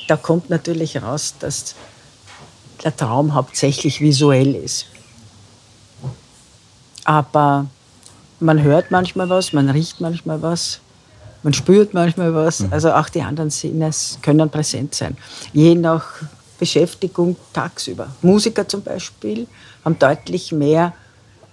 [0.08, 1.76] da kommt natürlich raus, dass
[2.84, 4.88] der Traum hauptsächlich visuell ist.
[7.04, 7.68] Aber
[8.40, 10.80] man hört manchmal was, man riecht manchmal was,
[11.44, 12.62] man spürt manchmal was.
[12.62, 12.74] Mhm.
[12.74, 13.92] Also auch die anderen Sinne
[14.22, 15.16] können präsent sein.
[15.54, 16.06] Je nach
[16.58, 18.08] Beschäftigung tagsüber.
[18.22, 19.48] Musiker zum Beispiel
[19.84, 20.94] haben deutlich mehr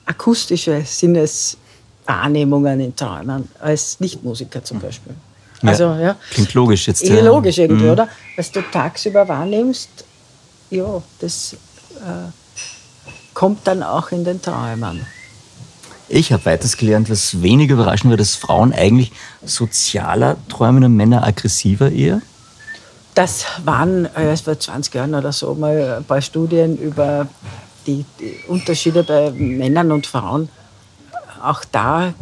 [0.07, 5.15] akustische Sinneswahrnehmungen in Träumen als Nichtmusiker zum Beispiel.
[5.69, 6.17] Also, ja.
[6.31, 7.05] Klingt logisch jetzt.
[7.05, 7.91] Eh logisch irgendwie, mhm.
[7.91, 8.09] oder?
[8.37, 9.89] Was du tagsüber wahrnimmst,
[10.71, 11.55] ja, das
[11.97, 12.31] äh,
[13.35, 15.07] kommt dann auch in den Träumen.
[16.09, 19.13] Ich habe weiters gelernt, was wenig überraschend war, dass Frauen eigentlich
[19.45, 22.21] sozialer träumen und Männer aggressiver eher.
[23.15, 27.29] Das waren äh, vor 20 Jahren oder so mal ein paar Studien über
[27.87, 30.49] die, die Unterschiede bei Männern und Frauen.
[31.43, 32.15] Auch da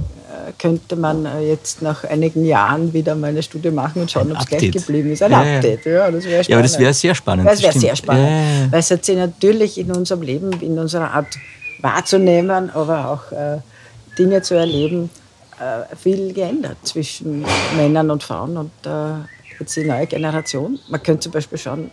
[0.58, 4.38] könnte man äh, jetzt nach einigen Jahren wieder mal eine Studie machen und schauen, ob
[4.38, 5.22] es gleich geblieben ist.
[5.22, 6.10] Ein ja, Update, ja.
[6.10, 7.46] das wäre Ja, aber das wäre sehr spannend.
[7.46, 8.72] Das wäre sehr spannend, ja.
[8.72, 11.36] weil es hat sich natürlich in unserem Leben, in unserer Art
[11.80, 13.58] wahrzunehmen, aber auch äh,
[14.18, 15.10] Dinge zu erleben,
[15.58, 17.44] äh, viel geändert zwischen
[17.76, 19.24] Männern und Frauen und äh,
[19.58, 20.78] jetzt die neue Generation.
[20.88, 21.90] Man könnte zum Beispiel schauen,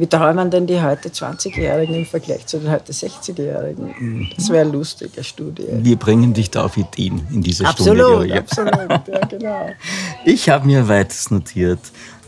[0.00, 3.94] wie träumen denn die heute 20-Jährigen im Vergleich zu den heute 60-Jährigen?
[3.98, 4.30] Mhm.
[4.34, 5.66] Das wäre eine lustige Studie.
[5.68, 8.38] Wir bringen dich da auf Ideen in dieser absolut, Stunde.
[8.38, 9.70] Absolut, absolut, ja, genau.
[10.24, 11.80] Ich habe mir weiters notiert,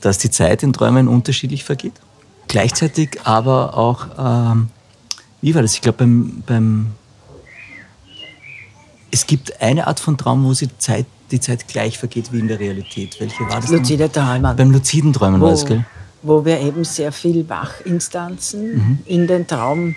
[0.03, 1.95] dass die Zeit in Träumen unterschiedlich vergeht.
[2.47, 4.69] Gleichzeitig aber auch, ähm,
[5.41, 5.73] wie war das?
[5.73, 6.89] Ich glaube, beim, beim
[9.11, 12.49] es gibt eine Art von Traum, wo die Zeit, die Zeit gleich vergeht wie in
[12.49, 13.19] der Realität.
[13.19, 13.71] Welche war das?
[13.71, 14.57] Luzide Träumen.
[14.57, 15.87] Beim luziden Träumen war das, gell?
[16.23, 18.99] Wo wir eben sehr viel Wachinstanzen mhm.
[19.07, 19.97] in den Traum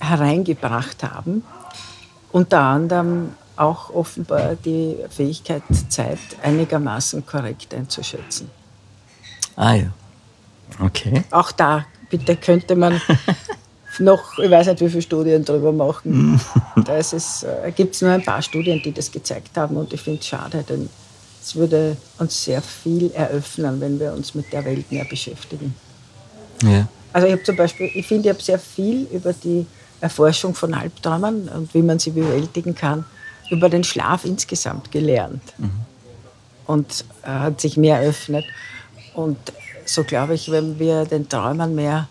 [0.00, 1.44] hereingebracht haben.
[2.32, 8.50] Unter anderem auch offenbar die Fähigkeit, Zeit einigermaßen korrekt einzuschätzen.
[9.56, 9.92] Ah ja.
[10.78, 11.24] Okay.
[11.30, 13.00] Auch da, bitte, könnte man
[13.98, 16.32] noch, ich weiß nicht, wie viele Studien darüber machen.
[16.32, 16.84] Mhm.
[16.84, 20.20] da äh, gibt es nur ein paar Studien, die das gezeigt haben und ich finde
[20.20, 20.88] es schade, denn
[21.42, 25.74] es würde uns sehr viel eröffnen, wenn wir uns mit der Welt mehr beschäftigen.
[26.62, 26.86] Ja.
[27.12, 29.66] Also ich habe zum Beispiel, ich finde, ich habe sehr viel über die
[30.00, 33.04] Erforschung von Albträumen und wie man sie bewältigen kann,
[33.50, 35.42] über den Schlaf insgesamt gelernt.
[35.58, 35.70] Mhm.
[36.66, 38.44] Und äh, hat sich mehr eröffnet.
[39.14, 39.38] Und
[39.84, 42.08] so glaube ich, wenn wir den Träumen mehr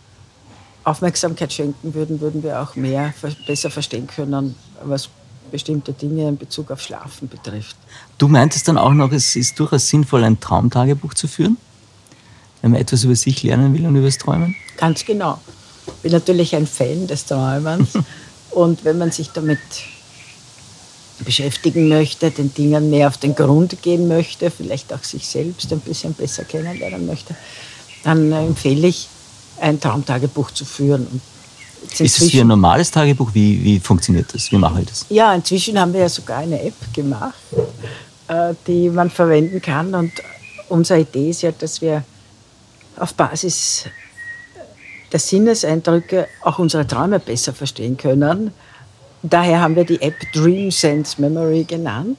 [0.84, 3.14] Aufmerksamkeit schenken würden, würden wir auch mehr,
[3.48, 5.10] besser verstehen können, was
[5.50, 7.76] bestimmte Dinge in Bezug auf Schlafen betrifft.
[8.18, 11.58] Du meintest dann auch noch, es ist durchaus sinnvoll, ein Traumtagebuch zu führen,
[12.62, 14.56] wenn man etwas über sich lernen will und über das Träumen?
[14.78, 15.40] Ganz genau.
[15.88, 17.90] Ich bin natürlich ein Fan des Träumens
[18.52, 19.60] und wenn man sich damit
[21.24, 25.82] beschäftigen möchte, den Dingen mehr auf den Grund gehen möchte, vielleicht auch sich selbst ein
[25.82, 27.36] bisschen besser kennenlernen möchte,
[28.04, 29.10] dann empfehle ich,
[29.60, 31.22] ein Traumtagebuch zu führen.
[31.98, 33.32] Ist es wie ein normales Tagebuch?
[33.34, 34.52] Wie, wie funktioniert das?
[34.52, 35.06] Wie mache ich das?
[35.10, 37.36] Ja, inzwischen haben wir ja sogar eine App gemacht,
[38.28, 39.94] äh, die man verwenden kann.
[39.94, 40.12] Und
[40.70, 42.04] unsere Idee ist ja, dass wir
[42.98, 43.86] auf Basis
[45.12, 48.54] der Sinneseindrücke auch unsere Träume besser verstehen können.
[49.24, 52.18] Daher haben wir die App Dream Sense Memory genannt,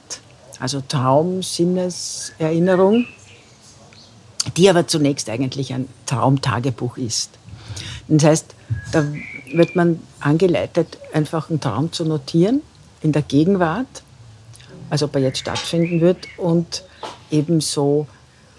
[0.59, 3.05] also Traum, Sinneserinnerung
[4.57, 7.31] die aber zunächst eigentlich ein Traumtagebuch ist.
[8.07, 8.55] Das heißt,
[8.91, 9.05] da
[9.53, 12.61] wird man angeleitet, einfach einen Traum zu notieren
[13.01, 14.03] in der Gegenwart,
[14.89, 16.83] also ob er jetzt stattfinden wird und
[17.29, 18.07] ebenso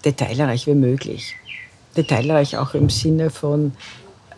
[0.05, 1.35] detailreich wie möglich.
[1.97, 3.73] Detailreich auch im Sinne von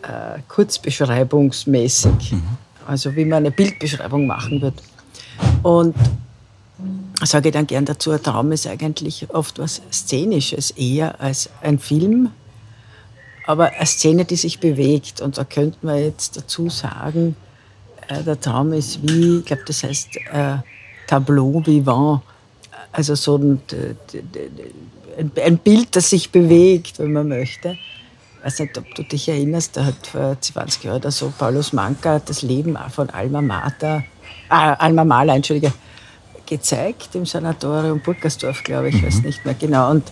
[0.01, 2.43] äh, kurzbeschreibungsmäßig, mhm.
[2.85, 4.81] also wie man eine Bildbeschreibung machen wird.
[5.63, 5.95] Und
[7.21, 12.29] sage dann gern dazu, ein Traum ist eigentlich oft was Szenisches, eher als ein Film,
[13.45, 15.21] aber eine Szene, die sich bewegt.
[15.21, 17.35] Und da könnte man jetzt dazu sagen,
[18.07, 20.57] äh, der Traum ist wie, ich glaube, das heißt äh,
[21.07, 22.21] Tableau vivant,
[22.91, 23.61] also so ein,
[25.17, 27.77] ein, Bild, das sich bewegt, wenn man möchte.
[28.39, 31.73] Ich weiß nicht, ob du dich erinnerst, da hat vor 20 Jahren oder so Paulus
[31.73, 34.03] Manka das Leben von Alma Mater,
[34.49, 35.73] äh, Alma Mahler, Entschuldige,
[36.45, 39.07] gezeigt im Sanatorium Burgersdorf, glaube ich, mhm.
[39.07, 39.91] weiß nicht mehr genau.
[39.91, 40.03] Und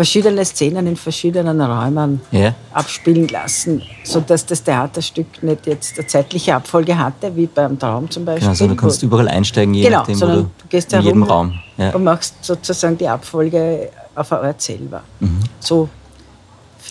[0.00, 2.54] verschiedene Szenen in verschiedenen Räumen yeah.
[2.72, 8.24] abspielen lassen, sodass das Theaterstück nicht jetzt eine zeitliche Abfolge hatte, wie beim Traum zum
[8.24, 8.40] Beispiel.
[8.40, 11.22] Genau, also du kannst überall einsteigen, je genau, nachdem, sondern du, du gehst in jedem
[11.22, 11.90] Raum ja.
[11.90, 15.02] und machst sozusagen die Abfolge auf der Ort selber.
[15.20, 15.40] Mhm.
[15.58, 15.90] So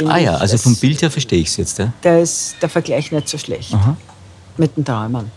[0.07, 1.79] Ah ja, also vom Bild her verstehe ich es jetzt.
[1.79, 1.91] Ja?
[2.01, 3.97] Da ist der Vergleich nicht so schlecht Aha.
[4.55, 5.31] mit den Träumen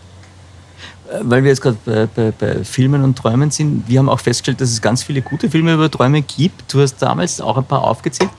[1.21, 4.61] weil wir jetzt gerade bei, bei, bei, Filmen und Träumen sind, wir haben auch festgestellt,
[4.61, 6.73] dass es ganz viele gute Filme über Träume gibt.
[6.73, 8.31] Du hast damals auch ein paar aufgezählt.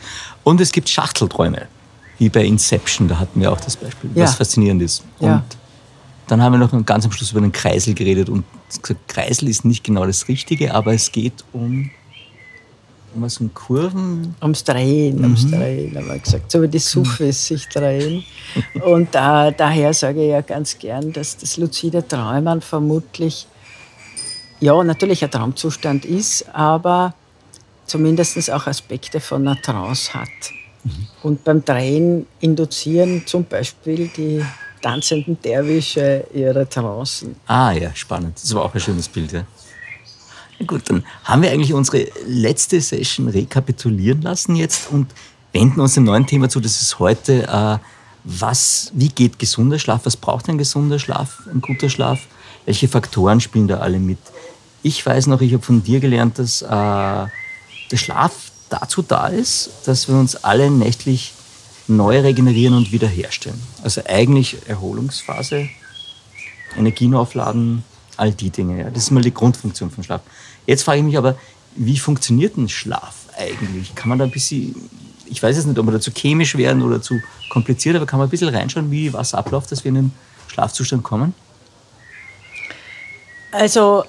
[0.43, 1.67] Und es gibt Schachtelträume,
[2.19, 4.25] wie bei Inception, da hatten wir auch das Beispiel, ja.
[4.25, 5.05] was faszinierend ist.
[5.21, 5.37] Ja.
[5.37, 5.45] Und
[6.27, 8.45] dann haben wir noch ganz am Schluss über den Kreisel geredet und
[8.83, 11.91] gesagt, Kreisel ist nicht genau das Richtige, aber es geht um
[13.15, 14.35] immer so Kurven.
[14.43, 15.25] Ums Drehen, mhm.
[15.25, 16.51] ums Drehen, haben wir gesagt.
[16.51, 18.25] So wie die Sufis sich drehen.
[18.85, 23.47] Und da, daher sage ich ja ganz gern, dass das luzide Träumen vermutlich,
[24.61, 27.15] ja, natürlich ein Traumzustand ist, aber
[27.87, 30.29] zumindest auch Aspekte von einer Trance hat.
[30.85, 31.07] Mhm.
[31.23, 34.45] Und beim Drehen induzieren zum Beispiel die
[34.81, 37.37] tanzenden Derwische ihre Trancen.
[37.47, 38.39] Ah ja, spannend.
[38.43, 39.45] Das war auch ein schönes Bild, ja.
[40.67, 45.13] Gut, dann haben wir eigentlich unsere letzte Session rekapitulieren lassen jetzt und
[45.53, 46.61] wenden uns dem neuen Thema zu.
[46.61, 47.79] Das ist heute, äh,
[48.25, 50.03] was, wie geht gesunder Schlaf?
[50.05, 52.21] Was braucht ein gesunder Schlaf, ein guter Schlaf?
[52.65, 54.19] Welche Faktoren spielen da alle mit?
[54.83, 58.33] Ich weiß noch, ich habe von dir gelernt, dass äh, der Schlaf
[58.71, 61.33] dazu da ist, dass wir uns alle nächtlich
[61.87, 63.61] neu regenerieren und wiederherstellen.
[63.83, 65.69] Also eigentlich Erholungsphase,
[66.77, 67.85] Energien aufladen,
[68.19, 68.83] all die Dinge.
[68.83, 68.91] Ja.
[68.91, 70.23] Das ist mal die Grundfunktion vom Schlaf.
[70.67, 71.37] Jetzt frage ich mich aber,
[71.77, 73.95] wie funktioniert ein Schlaf eigentlich?
[73.95, 74.75] Kann man da ein bisschen,
[75.27, 78.19] ich weiß jetzt nicht, ob wir da zu chemisch werden oder zu kompliziert, aber kann
[78.19, 80.15] man ein bisschen reinschauen, wie was abläuft, dass wir in einen
[80.49, 81.35] Schlafzustand kommen?
[83.53, 84.05] Also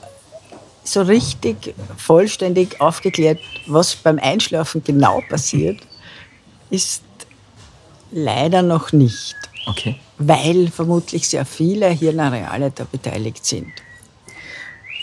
[0.84, 5.80] so richtig vollständig aufgeklärt, was beim Einschlafen genau passiert,
[6.70, 7.04] ist
[8.12, 9.36] leider noch nicht.
[9.68, 10.00] Okay.
[10.18, 13.72] Weil vermutlich sehr viele Hirnareale da beteiligt sind.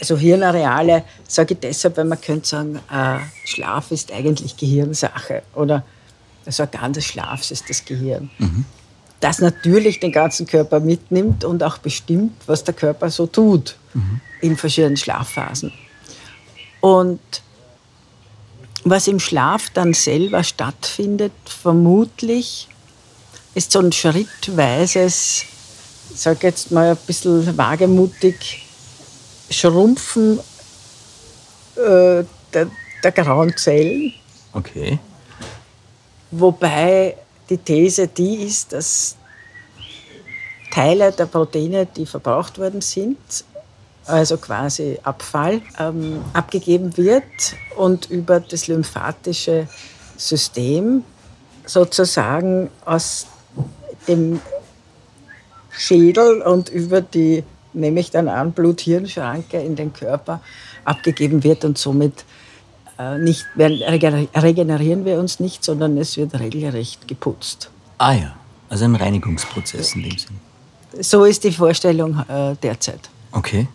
[0.02, 5.84] Also Hirnareale sage ich deshalb, weil man könnte sagen, äh, Schlaf ist eigentlich Gehirnsache oder
[6.44, 8.28] das Organ des Schlafs ist das Gehirn.
[8.38, 8.64] Mhm.
[9.20, 14.20] Das natürlich den ganzen Körper mitnimmt und auch bestimmt, was der Körper so tut mhm.
[14.40, 15.72] in verschiedenen Schlafphasen.
[16.80, 17.20] Und
[18.82, 22.66] was im Schlaf dann selber stattfindet, vermutlich
[23.54, 25.44] ist so ein schrittweises,
[26.12, 28.61] ich sage jetzt mal ein bisschen wagemutig,
[29.52, 30.40] Schrumpfen
[31.76, 32.70] äh, der,
[33.02, 34.12] der grauen Zellen.
[34.52, 34.98] Okay.
[36.30, 37.16] Wobei
[37.48, 39.16] die These die ist, dass
[40.72, 43.18] Teile der Proteine, die verbraucht worden sind,
[44.06, 47.22] also quasi Abfall, ähm, abgegeben wird
[47.76, 49.68] und über das lymphatische
[50.16, 51.04] System
[51.66, 53.26] sozusagen aus
[54.08, 54.40] dem
[55.70, 60.40] Schädel und über die, nehme ich dann an, Blut-Hirn-Schranke in den Körper
[60.84, 62.24] abgegeben wird und somit
[62.98, 67.70] äh, nicht, regenerieren wir uns nicht, sondern es wird regelrecht geputzt.
[67.98, 68.34] Ah ja,
[68.68, 70.40] also ein Reinigungsprozess in dem Sinn.
[71.00, 73.08] So ist die Vorstellung äh, derzeit.
[73.32, 73.66] Okay.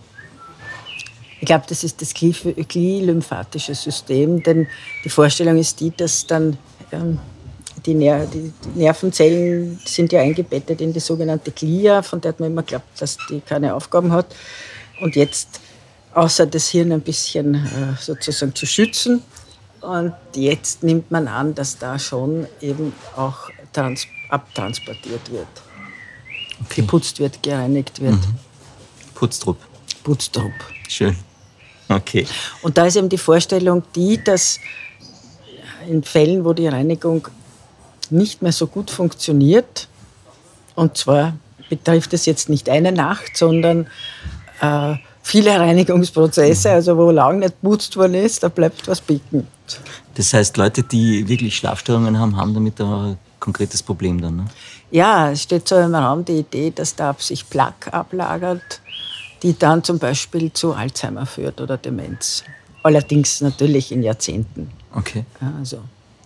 [1.39, 4.67] Ich glaube, das ist das Gli-lymphatische System, denn
[5.03, 6.57] die Vorstellung ist die, dass dann
[6.91, 7.19] ähm,
[7.87, 12.63] die, Ner die, Nervenzellen sind ja eingebettet in die sogenannte Glia, von der man immer
[12.63, 14.27] glaubt, dass die keine Aufgaben hat.
[15.01, 15.59] Und jetzt,
[16.13, 19.23] außer das Hirn ein bisschen äh, sozusagen zu schützen,
[19.79, 25.47] und jetzt nimmt man an, dass da schon eben auch trans abtransportiert wird.
[26.65, 26.81] Okay.
[26.81, 28.15] Geputzt wird, gereinigt wird.
[28.15, 28.35] Mhm.
[29.13, 29.57] Putztrupp.
[30.03, 30.51] Putztrupp.
[30.89, 31.15] Schön.
[31.87, 32.27] Okay.
[32.63, 34.59] Und da ist eben die Vorstellung die, dass
[35.87, 37.27] in Fällen, wo die Reinigung
[38.11, 39.87] nicht mehr so gut funktioniert,
[40.75, 41.33] und zwar
[41.69, 43.87] betrifft es jetzt nicht eine Nacht, sondern
[44.61, 49.47] äh, viele Reinigungsprozesse, also wo lange nicht putzt worden ist, da bleibt was bicken.
[50.15, 54.45] Das heißt, Leute, die wirklich Schlafstörungen haben, haben damit ein konkretes Problem dann, ne?
[54.89, 58.79] Ja, es steht so im Raum die Idee, dass da sich Plaque ablagert
[59.43, 62.43] die dann zum Beispiel zu Alzheimer führt oder Demenz.
[62.83, 64.71] Allerdings natürlich in Jahrzehnten.
[64.93, 65.25] Okay.
[65.41, 65.81] Ja, also.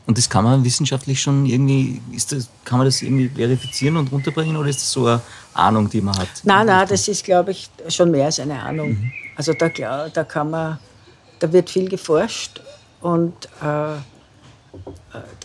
[0.07, 4.11] Und das kann man wissenschaftlich schon irgendwie, ist das, kann man das irgendwie verifizieren und
[4.11, 5.21] runterbringen oder ist das so eine
[5.53, 6.27] Ahnung, die man hat?
[6.43, 8.89] Nein, nein, das ist, glaube ich, schon mehr als eine Ahnung.
[8.89, 9.11] Mhm.
[9.35, 9.69] Also da,
[10.09, 10.79] da kann man,
[11.39, 12.61] da wird viel geforscht
[13.01, 13.33] und
[13.63, 13.97] äh, äh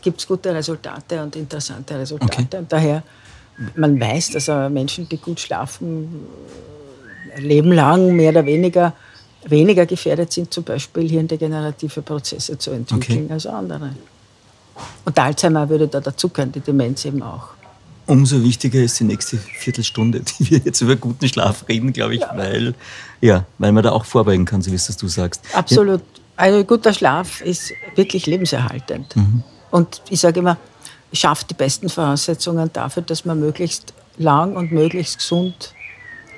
[0.00, 2.42] gibt es gute Resultate und interessante Resultate.
[2.42, 2.58] Okay.
[2.58, 3.02] Und daher,
[3.74, 6.26] man weiß, dass Menschen, die gut schlafen,
[7.36, 8.94] Leben lang mehr oder weniger
[9.50, 13.32] weniger gefährdet sind, zum Beispiel hirndegenerative Prozesse zu entwickeln okay.
[13.32, 13.90] als andere.
[15.04, 17.48] Und Alzheimer würde da dazugehören, die Demenz eben auch.
[18.06, 22.20] Umso wichtiger ist die nächste Viertelstunde, die wir jetzt über guten Schlaf reden, glaube ich,
[22.20, 22.32] ja.
[22.36, 22.74] Weil,
[23.20, 25.42] ja, weil man da auch vorbeugen kann, so wie es du sagst.
[25.52, 26.02] Absolut.
[26.36, 29.16] Also guter Schlaf ist wirklich lebenserhaltend.
[29.16, 29.42] Mhm.
[29.70, 30.58] Und ich sage immer,
[31.12, 35.74] schafft die besten Voraussetzungen dafür, dass man möglichst lang und möglichst gesund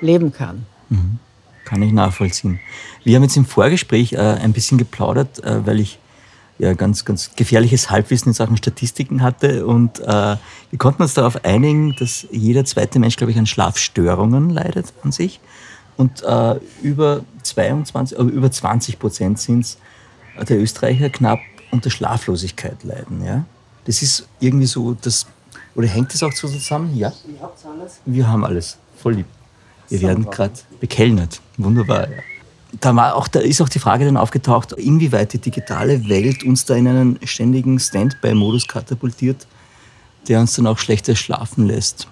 [0.01, 0.65] leben kann.
[0.89, 1.19] Mhm.
[1.65, 2.59] Kann ich nachvollziehen.
[3.03, 5.99] Wir haben jetzt im Vorgespräch äh, ein bisschen geplaudert, äh, weil ich
[6.59, 11.43] ja ganz, ganz gefährliches Halbwissen in Sachen Statistiken hatte und äh, wir konnten uns darauf
[11.45, 15.39] einigen, dass jeder zweite Mensch, glaube ich, an Schlafstörungen leidet an sich
[15.97, 19.77] und äh, über 22, äh, über 20 Prozent sind es
[20.47, 21.39] der Österreicher knapp
[21.71, 23.23] unter Schlaflosigkeit leiden.
[23.23, 23.45] Ja?
[23.85, 25.25] Das ist irgendwie so, das,
[25.75, 26.95] oder hängt das auch so zusammen?
[26.95, 27.11] Ja?
[27.25, 27.99] Wir haben alles.
[28.05, 28.77] Wir haben alles.
[28.97, 29.25] Voll lieb.
[29.89, 31.41] Wir werden gerade bekellnert.
[31.57, 32.09] Wunderbar.
[32.09, 32.17] Ja.
[32.79, 36.65] Da, war auch, da ist auch die Frage dann aufgetaucht, inwieweit die digitale Welt uns
[36.65, 39.47] da in einen ständigen Standby-Modus katapultiert,
[40.27, 42.07] der uns dann auch schlechter schlafen lässt.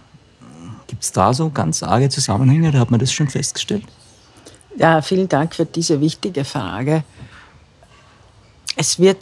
[0.87, 3.83] Gibt es da so ganz arge Zusammenhänge oder hat man das schon festgestellt?
[4.77, 7.03] Ja, vielen Dank für diese wichtige Frage.
[8.75, 9.17] Es wird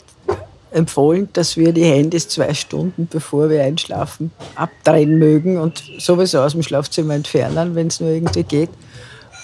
[0.70, 6.52] empfohlen, dass wir die Handys zwei Stunden bevor wir einschlafen abdrehen mögen und sowieso aus
[6.52, 8.70] dem Schlafzimmer entfernen, wenn es nur irgendwie geht.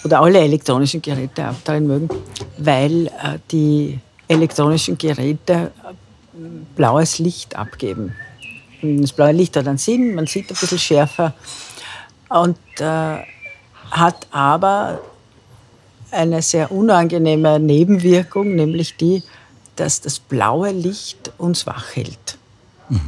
[0.04, 2.08] Oder alle elektronischen Geräte abdrehen mögen,
[2.58, 6.38] weil äh, die elektronischen Geräte äh,
[6.74, 8.14] blaues Licht abgeben.
[8.82, 11.34] Das blaue Licht hat einen Sinn, man sieht ein bisschen schärfer
[12.28, 13.18] und äh,
[13.90, 15.00] hat aber
[16.10, 19.22] eine sehr unangenehme Nebenwirkung, nämlich die,
[19.76, 22.38] dass das blaue Licht uns wach hält.
[22.88, 23.00] Mhm.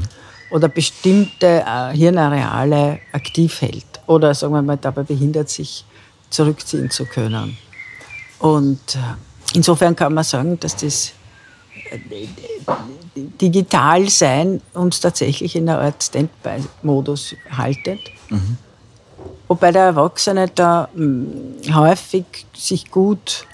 [0.51, 3.85] Oder bestimmte äh, Hirnareale aktiv hält.
[4.07, 5.85] Oder sagen wir mal, dabei behindert sich
[6.35, 7.57] zurückziehen zu können.
[8.39, 8.99] Und äh,
[9.55, 11.13] insofern kann man sagen, dass das
[11.91, 12.27] äh,
[13.17, 18.01] Digitalsein uns tatsächlich in einer Art Standby-Modus haltet.
[18.29, 18.59] Mhm.
[19.49, 23.47] Wobei der Erwachsene da hm, häufig sich gut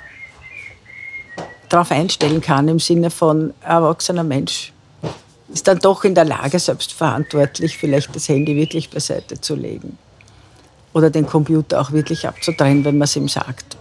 [1.69, 4.73] darauf einstellen kann, im Sinne von erwachsener Mensch
[5.53, 9.99] ist dann doch in der Lage, selbstverantwortlich vielleicht das Handy wirklich beiseite zu legen.
[10.93, 13.77] Oder den Computer auch wirklich abzudrehen, wenn man es ihm sagt.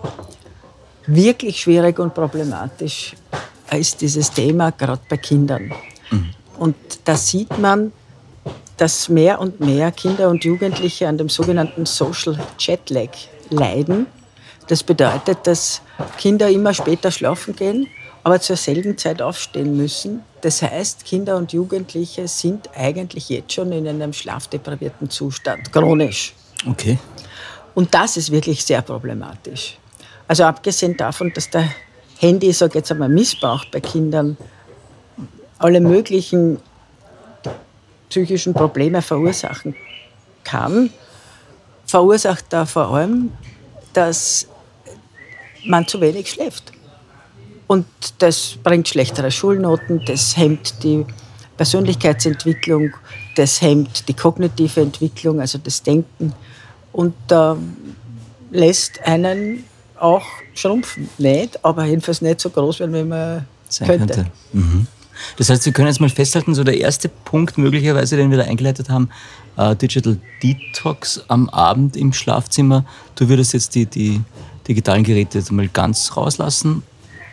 [1.07, 3.15] Wirklich schwierig und problematisch
[3.71, 5.73] ist dieses Thema gerade bei Kindern.
[6.11, 6.29] Mhm.
[6.59, 7.91] Und da sieht man,
[8.77, 13.09] dass mehr und mehr Kinder und Jugendliche an dem sogenannten Social Jetlag
[13.49, 14.07] leiden.
[14.67, 15.81] Das bedeutet, dass
[16.17, 17.87] Kinder immer später schlafen gehen,
[18.23, 20.21] aber zur selben Zeit aufstehen müssen.
[20.41, 26.33] Das heißt, Kinder und Jugendliche sind eigentlich jetzt schon in einem schlafdeprivierten Zustand, chronisch.
[26.65, 26.97] Okay.
[27.75, 29.77] Und das ist wirklich sehr problematisch.
[30.27, 31.69] Also abgesehen davon, dass der
[32.19, 34.37] Handy, sage jetzt einmal, missbraucht bei Kindern,
[35.57, 36.59] alle möglichen
[38.09, 39.75] psychischen Probleme verursachen
[40.43, 40.89] kann,
[41.85, 43.31] verursacht er vor allem,
[43.93, 44.47] dass
[45.65, 46.71] man zu wenig schläft.
[47.67, 47.85] Und
[48.17, 51.05] das bringt schlechtere Schulnoten, das hemmt die
[51.55, 52.93] Persönlichkeitsentwicklung,
[53.35, 56.33] das hemmt die kognitive Entwicklung, also das Denken
[56.91, 57.53] und äh,
[58.51, 59.63] lässt einen
[59.97, 61.09] auch schrumpfen.
[61.17, 64.13] Nicht, aber jedenfalls nicht so groß werden, wie man Sein könnte.
[64.13, 64.31] könnte.
[64.53, 64.87] Mhm.
[65.37, 68.45] Das heißt, wir können jetzt mal festhalten, so der erste Punkt möglicherweise, den wir da
[68.45, 69.09] eingeleitet haben,
[69.57, 72.85] äh, Digital Detox am Abend im Schlafzimmer.
[73.15, 74.21] Du würdest jetzt die, die
[74.67, 76.83] digitalen Geräte jetzt mal ganz rauslassen,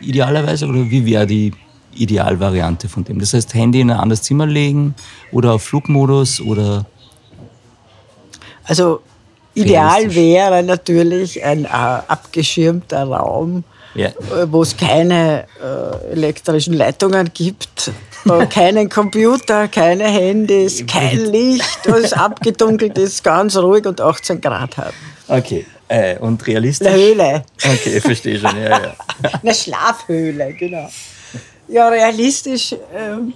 [0.01, 1.53] idealerweise, oder wie wäre die
[1.95, 3.19] Idealvariante von dem?
[3.19, 4.93] Das heißt, Handy in ein anderes Zimmer legen
[5.31, 6.85] oder auf Flugmodus oder?
[8.65, 9.01] Also
[9.57, 13.63] ideal wäre natürlich ein äh, abgeschirmter Raum,
[13.97, 14.07] ja.
[14.07, 17.91] Äh, wo es keine äh, elektrischen Leitungen gibt,
[18.29, 24.77] äh, keinen Computer, keine Handys, kein Licht, alles abgedunkelt ist, ganz ruhig und 18 Grad
[24.77, 24.93] hat.
[25.27, 25.65] Okay.
[25.87, 26.87] Äh, und realistisch?
[26.87, 27.43] Eine Höhle.
[27.63, 28.95] Okay, verstehe schon, ja, ja.
[29.41, 30.89] Eine Schlafhöhle, genau.
[31.69, 33.33] Ja, realistisch ähm,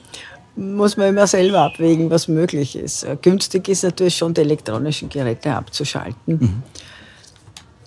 [0.55, 3.05] muss man immer selber abwägen, was möglich ist.
[3.21, 6.15] Günstig ist natürlich schon, die elektronischen Geräte abzuschalten.
[6.25, 6.63] Mhm.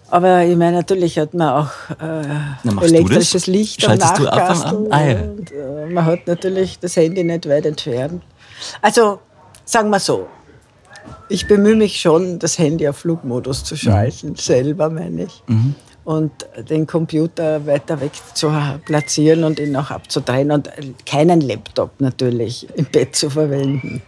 [0.09, 4.88] Aber ich meine, natürlich hat man auch äh, elektrisches Licht Schaltest am Nachkastel.
[4.90, 5.20] Ah, ja.
[5.22, 8.22] und, äh, man hat natürlich das Handy nicht weit entfernt.
[8.81, 9.18] Also,
[9.64, 10.29] sagen wir so,
[11.29, 14.37] ich bemühe mich schon, das Handy auf Flugmodus zu schalten, mhm.
[14.37, 15.42] selber meine ich.
[15.46, 15.74] Mhm.
[16.05, 16.33] Und
[16.69, 18.53] den Computer weiter weg zu
[18.85, 20.71] platzieren und ihn auch abzudrehen und
[21.07, 24.03] keinen Laptop natürlich im Bett zu verwenden.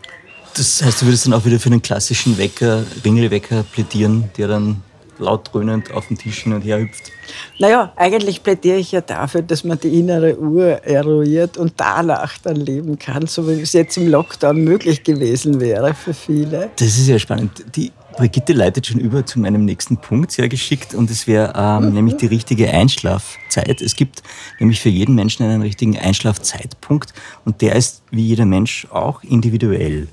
[0.56, 4.82] Das heißt, du würdest dann auch wieder für einen klassischen Wecker, Ringelwecker plädieren, der dann
[5.18, 7.10] laut dröhnend auf dem Tisch hin und her hüpft?
[7.58, 12.56] Naja, eigentlich plädiere ich ja dafür, dass man die innere Uhr eruiert und danach dann
[12.56, 16.70] leben kann, so wie es jetzt im Lockdown möglich gewesen wäre für viele.
[16.76, 17.64] Das ist ja spannend.
[17.74, 21.88] Die Brigitte leitet schon über zu meinem nächsten Punkt sehr geschickt und es wäre ähm,
[21.88, 21.94] mhm.
[21.94, 23.82] nämlich die richtige Einschlafzeit.
[23.82, 24.22] Es gibt
[24.58, 27.12] nämlich für jeden Menschen einen richtigen Einschlafzeitpunkt
[27.44, 30.08] und der ist wie jeder Mensch auch individuell.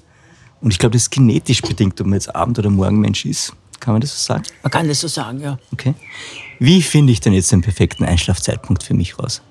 [0.61, 3.53] Und ich glaube, das ist genetisch bedingt, ob man jetzt Abend- oder Morgenmensch ist.
[3.79, 4.43] Kann man das so sagen?
[4.61, 5.57] Man kann das so sagen, ja.
[5.73, 5.93] Okay.
[6.59, 9.41] Wie finde ich denn jetzt den perfekten Einschlafzeitpunkt für mich raus?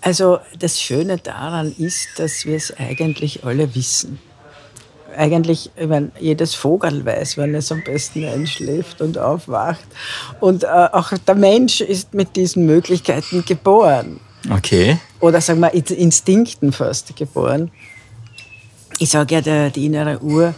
[0.00, 4.18] Also das Schöne daran ist, dass wir es eigentlich alle wissen.
[5.16, 9.84] Eigentlich, ich meine, jedes Vogel weiß, wann es am besten einschläft und aufwacht.
[10.40, 14.20] Und äh, auch der Mensch ist mit diesen Möglichkeiten geboren.
[14.50, 14.98] Okay.
[15.20, 17.70] Oder sagen wir Instinkten fast geboren.
[18.98, 20.54] Ich sage ja, der, die innere Uhr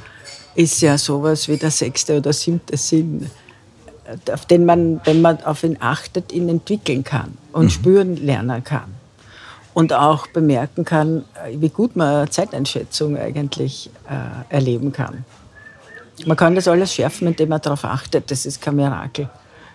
[0.55, 3.31] ist ja sowas wie der sechste oder siebte Sinn,
[4.31, 7.71] auf den man, wenn man auf ihn achtet, ihn entwickeln kann und mhm.
[7.71, 8.95] spüren lernen kann.
[9.75, 15.25] Und auch bemerken kann, wie gut man Zeiteinschätzung eigentlich äh, erleben kann.
[16.27, 18.31] Man kann das alles schärfen, indem man darauf achtet.
[18.31, 19.29] Das ist kein Mirakel.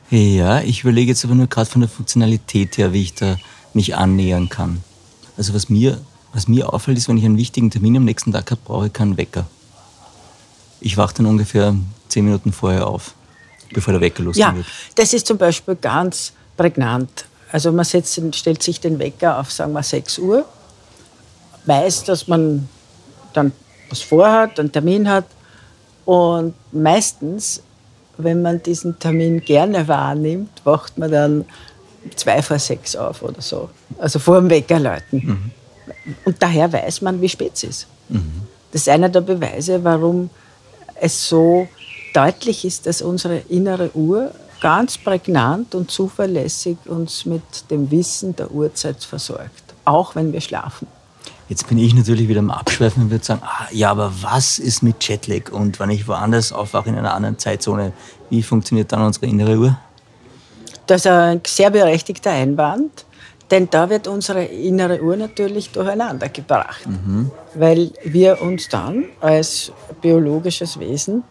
[0.10, 3.36] Ja, ich überlege jetzt aber nur gerade von der Funktionalität her, wie ich da
[3.74, 4.82] mich annähern kann.
[5.38, 6.00] Also was mir,
[6.34, 8.94] was mir auffällt, ist, wenn ich einen wichtigen Termin am nächsten Tag habe, brauche ich
[8.94, 9.46] keinen Wecker.
[10.82, 11.76] Ich wache dann ungefähr
[12.08, 13.14] zehn Minuten vorher auf,
[13.74, 14.42] bevor der Wecker losgeht.
[14.42, 14.56] Ja,
[14.96, 17.26] das ist zum Beispiel ganz prägnant.
[17.52, 20.46] Also man setzt, stellt sich den Wecker auf, sagen wir, 6 Uhr,
[21.66, 22.70] weiß, dass man
[23.34, 23.52] dann
[23.90, 25.26] was vorhat, einen Termin hat
[26.06, 27.62] und meistens,
[28.18, 31.46] wenn man diesen Termin gerne wahrnimmt, wacht man dann
[32.16, 33.70] zwei vor sechs auf oder so.
[34.00, 35.20] Also vor dem Weckerläuten.
[35.26, 35.52] Mhm.
[36.26, 37.88] Und daher weiß man, wie spät es ist.
[38.10, 38.44] Mhm.
[38.72, 40.30] Das ist einer der Beweise, warum
[40.96, 41.68] es so
[42.14, 44.32] deutlich ist, dass unsere innere Uhr
[44.62, 50.88] ganz prägnant und zuverlässig uns mit dem Wissen der Uhrzeit versorgt, auch wenn wir schlafen.
[51.50, 54.84] Jetzt bin ich natürlich wieder am Abschweifen und würde sagen, ah, ja, aber was ist
[54.84, 55.52] mit Jetlag?
[55.52, 57.92] Und wenn ich woanders aufwache in einer anderen Zeitzone,
[58.30, 59.78] wie funktioniert dann unsere innere Uhr?
[60.86, 63.06] Das ist ein sehr berechtigter Einwand,
[63.50, 67.32] denn da wird unsere innere Uhr natürlich durcheinander gebracht, mhm.
[67.56, 71.24] weil wir uns dann als biologisches Wesen,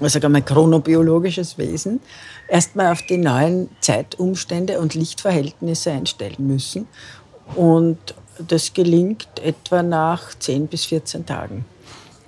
[0.00, 2.00] also einmal chronobiologisches Wesen,
[2.48, 6.86] erstmal auf die neuen Zeitumstände und Lichtverhältnisse einstellen müssen.
[7.54, 7.98] Und
[8.38, 11.64] das gelingt etwa nach 10 bis 14 Tagen.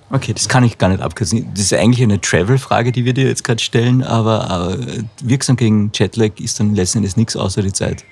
[0.09, 1.49] Okay, das kann ich gar nicht abkürzen.
[1.53, 4.77] Das ist eigentlich eine Travel-Frage, die wir dir jetzt gerade stellen, aber, aber
[5.21, 8.05] wirksam gegen Jetlag ist dann letztendlich nichts außer die Zeit,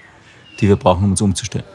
[0.59, 1.65] die wir brauchen, um uns umzustellen.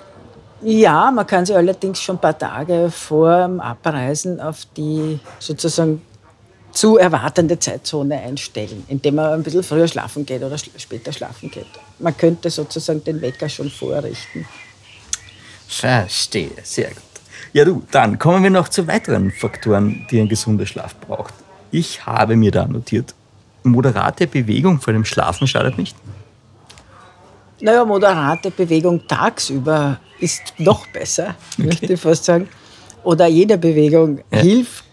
[0.62, 6.02] Ja, man kann sich allerdings schon ein paar Tage vor dem Abreisen auf die sozusagen
[6.72, 11.66] zu erwartende Zeitzone einstellen, indem man ein bisschen früher schlafen geht oder später schlafen geht.
[11.98, 14.46] Man könnte sozusagen den Wecker schon vorrichten.
[15.66, 17.02] Verstehe, sehr gut.
[17.52, 21.34] Ja du, dann kommen wir noch zu weiteren Faktoren, die ein gesunder Schlaf braucht.
[21.70, 23.14] Ich habe mir da notiert,
[23.62, 25.96] moderate Bewegung vor dem Schlafen schadet nicht.
[27.60, 31.66] Naja, moderate Bewegung tagsüber ist noch besser, okay.
[31.66, 32.48] möchte ich fast sagen.
[33.02, 34.38] Oder jede Bewegung ja.
[34.38, 34.84] hilft,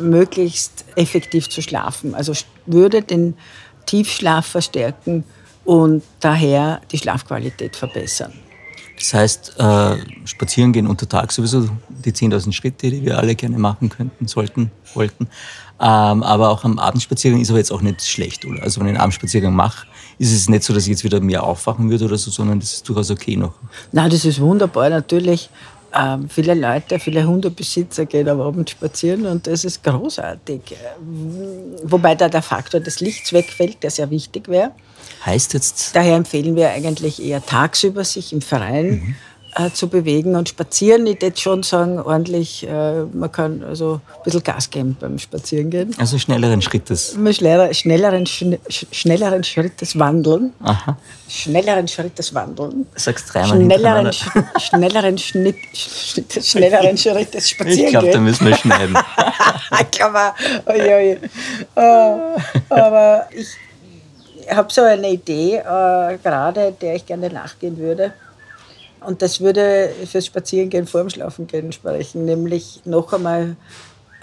[0.00, 2.14] möglichst effektiv zu schlafen.
[2.14, 2.32] Also
[2.66, 3.34] würde den
[3.86, 5.24] Tiefschlaf verstärken
[5.64, 8.32] und daher die Schlafqualität verbessern.
[9.00, 9.96] Das heißt, äh,
[10.26, 14.70] spazieren gehen unter Tag sowieso die 10.000 Schritte, die wir alle gerne machen könnten, sollten,
[14.94, 15.26] wollten.
[15.80, 18.62] Ähm, aber auch am Abendspaziergang ist aber jetzt auch nicht schlecht, oder?
[18.62, 19.86] Also wenn ich einen Abendspaziergang mache,
[20.18, 22.74] ist es nicht so, dass ich jetzt wieder mehr aufwachen würde oder so, sondern das
[22.74, 23.54] ist durchaus okay noch.
[23.90, 24.90] Nein, das ist wunderbar.
[24.90, 25.48] Natürlich,
[25.94, 30.60] ähm, viele Leute, viele Hundebesitzer gehen am Abend spazieren und das ist großartig.
[31.84, 34.72] Wobei da der Faktor des Lichts wegfällt, der sehr wichtig wäre.
[35.24, 35.94] Heißt jetzt?
[35.94, 39.16] Daher empfehlen wir eigentlich eher tagsüber sich im Verein mhm.
[39.56, 41.06] Äh, zu bewegen und spazieren.
[41.06, 45.94] Ich würde schon sagen, ordentlich, äh, man kann also ein bisschen Gas geben beim Spazierengehen.
[45.98, 47.16] Also schnelleren Schrittes?
[47.30, 50.52] Schneller, schnelleren, schnelleren Schrittes wandeln.
[50.62, 50.96] Aha.
[51.28, 52.86] Schnelleren Schrittes wandeln.
[52.94, 54.28] Sagst dreimal Schnelleren, sch
[54.58, 55.56] schnelleren, Schnitt,
[56.42, 58.96] schnelleren Schrittes spazieren Ich glaube, da müssen wir schneiden.
[59.80, 60.18] ich glaube,
[60.66, 61.18] oi, oi.
[61.76, 63.48] Uh, aber ich
[64.54, 68.12] habe so eine Idee äh, gerade, der ich gerne nachgehen würde.
[69.06, 73.56] Und das würde fürs Spazierengehen vor dem Schlafengehen sprechen, nämlich noch einmal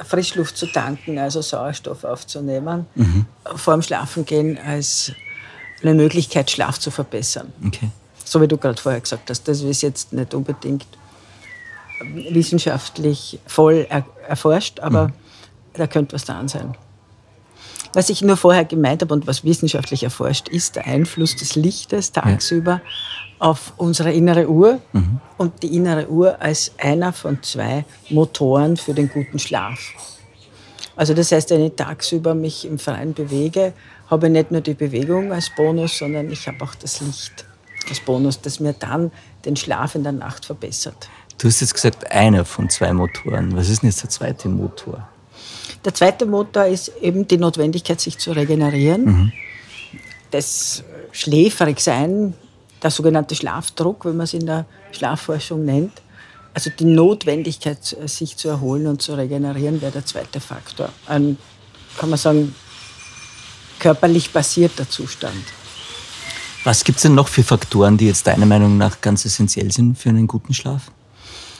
[0.06, 3.26] Frischluft zu tanken, also Sauerstoff aufzunehmen, mhm.
[3.56, 5.12] vor dem Schlafengehen als
[5.82, 7.52] eine Möglichkeit, Schlaf zu verbessern.
[7.66, 7.90] Okay.
[8.24, 10.86] So wie du gerade vorher gesagt hast, das ist jetzt nicht unbedingt
[12.30, 13.88] wissenschaftlich voll
[14.28, 15.14] erforscht, aber mhm.
[15.74, 16.76] da könnte was dran sein.
[17.94, 22.12] Was ich nur vorher gemeint habe und was wissenschaftlich erforscht, ist der Einfluss des Lichtes
[22.12, 22.82] tagsüber ja.
[23.40, 25.20] auf unsere innere Uhr mhm.
[25.38, 29.80] und die innere Uhr als einer von zwei Motoren für den guten Schlaf.
[30.96, 33.74] Also das heißt, wenn ich tagsüber mich im Freien bewege,
[34.10, 37.46] habe ich nicht nur die Bewegung als Bonus, sondern ich habe auch das Licht
[37.88, 39.12] als Bonus, das mir dann
[39.46, 41.08] den Schlaf in der Nacht verbessert.
[41.38, 43.56] Du hast jetzt gesagt, einer von zwei Motoren.
[43.56, 45.08] Was ist denn jetzt der zweite Motor?
[45.86, 49.06] Der zweite Motor ist eben die Notwendigkeit, sich zu regenerieren.
[49.06, 49.32] Mhm.
[50.32, 52.34] Das Schläfrigsein,
[52.82, 56.02] der sogenannte Schlafdruck, wie man es in der Schlafforschung nennt.
[56.54, 60.90] Also die Notwendigkeit, sich zu erholen und zu regenerieren, wäre der zweite Faktor.
[61.06, 61.38] Ein,
[61.98, 62.56] kann man sagen,
[63.80, 65.44] körperlich basierter Zustand.
[66.64, 69.98] Was gibt es denn noch für Faktoren, die jetzt deiner Meinung nach ganz essentiell sind
[69.98, 70.92] für einen guten Schlaf?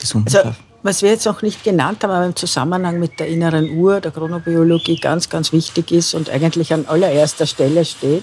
[0.00, 0.56] Gesunden also, Schlaf?
[0.82, 4.10] Was wir jetzt noch nicht genannt haben, aber im Zusammenhang mit der inneren Uhr, der
[4.10, 8.22] Chronobiologie ganz, ganz wichtig ist und eigentlich an allererster Stelle steht,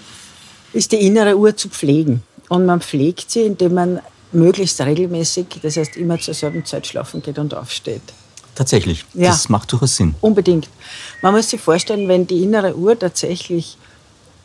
[0.74, 2.24] ist die innere Uhr zu pflegen.
[2.50, 4.00] Und man pflegt sie, indem man
[4.32, 8.02] möglichst regelmäßig, das heißt immer zur selben Zeit schlafen geht und aufsteht.
[8.54, 9.30] Tatsächlich, Ja.
[9.30, 10.16] das macht durchaus Sinn.
[10.22, 10.70] Unbedingt.
[11.22, 13.78] Man muss sich vorstellen, wenn die innere Uhr tatsächlich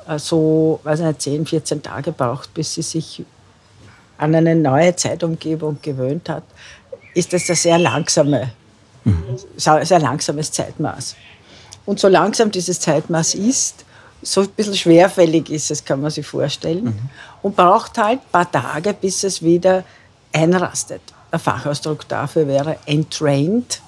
[0.09, 3.25] äh, so, weiß nicht, 10, 14 Tage braucht, bis sie sich
[4.19, 6.43] an eine neue Zeitumgebung gewöhnt hat,
[7.15, 8.51] ist das ein sehr, langsame,
[9.57, 11.17] sa- sehr langsames Zeitmaß.
[11.87, 13.85] Und so langsam dieses Zeitmaß ist,
[14.23, 17.11] so ein bisschen schwerfällig ist es, kann man sich vorstellen.
[17.43, 19.83] Und braucht halt ein paar Tage, bis es wieder
[20.33, 21.01] einrastet.
[21.31, 23.81] Ein Fachausdruck dafür wäre entrained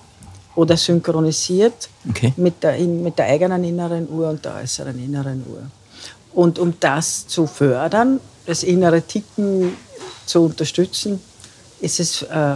[0.55, 2.33] oder synchronisiert Okay.
[2.37, 5.63] mit, der, mit der eigenen inneren Uhr und der äußeren inneren Uhr.
[6.33, 9.77] Und um das zu fördern, das innere Ticken
[10.25, 11.21] zu unterstützen,
[11.81, 12.55] ist es äh,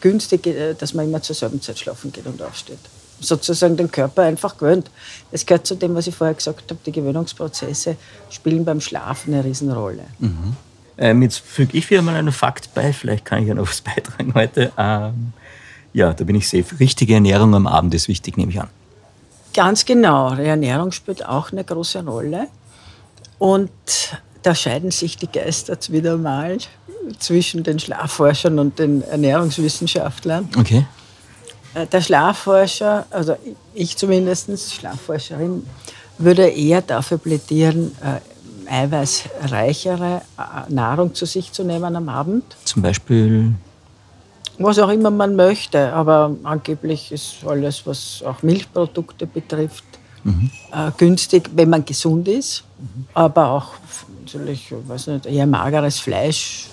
[0.00, 2.78] günstig, äh, dass man immer zur selben Zeit schlafen geht und aufsteht.
[3.20, 4.90] Sozusagen den Körper einfach gewöhnt.
[5.32, 7.96] Das gehört zu dem, was ich vorher gesagt habe, die Gewöhnungsprozesse
[8.30, 10.04] spielen beim Schlafen eine Riesenrolle.
[10.98, 13.80] Ähm, jetzt füge ich wieder mal einen Fakt bei, vielleicht kann ich ja noch was
[13.82, 14.72] beitragen heute.
[14.76, 15.32] Ähm,
[15.92, 16.78] ja, da bin ich safe.
[16.78, 18.68] Richtige Ernährung am Abend ist wichtig, nehme ich an.
[19.54, 20.34] Ganz genau.
[20.34, 22.48] Die Ernährung spielt auch eine große Rolle.
[23.38, 23.70] Und
[24.42, 26.58] da scheiden sich die Geister jetzt wieder mal
[27.18, 30.48] zwischen den Schlafforschern und den Ernährungswissenschaftlern.
[30.58, 30.86] Okay.
[31.74, 33.36] Äh, Der Schlafforscher, also
[33.74, 35.64] ich zumindest, Schlafforscherin,
[36.18, 38.20] würde eher dafür plädieren, äh,
[38.68, 42.44] eiweißreichere äh, Nahrung zu sich zu nehmen am Abend.
[42.64, 43.52] Zum Beispiel,
[44.58, 49.84] Was auch immer man möchte, aber angeblich ist alles, was auch Milchprodukte betrifft,
[50.24, 52.64] äh, günstig, wenn man gesund ist.
[53.14, 53.74] Aber auch
[54.20, 56.68] natürlich, ich weiß nicht, eher mageres Fleisch,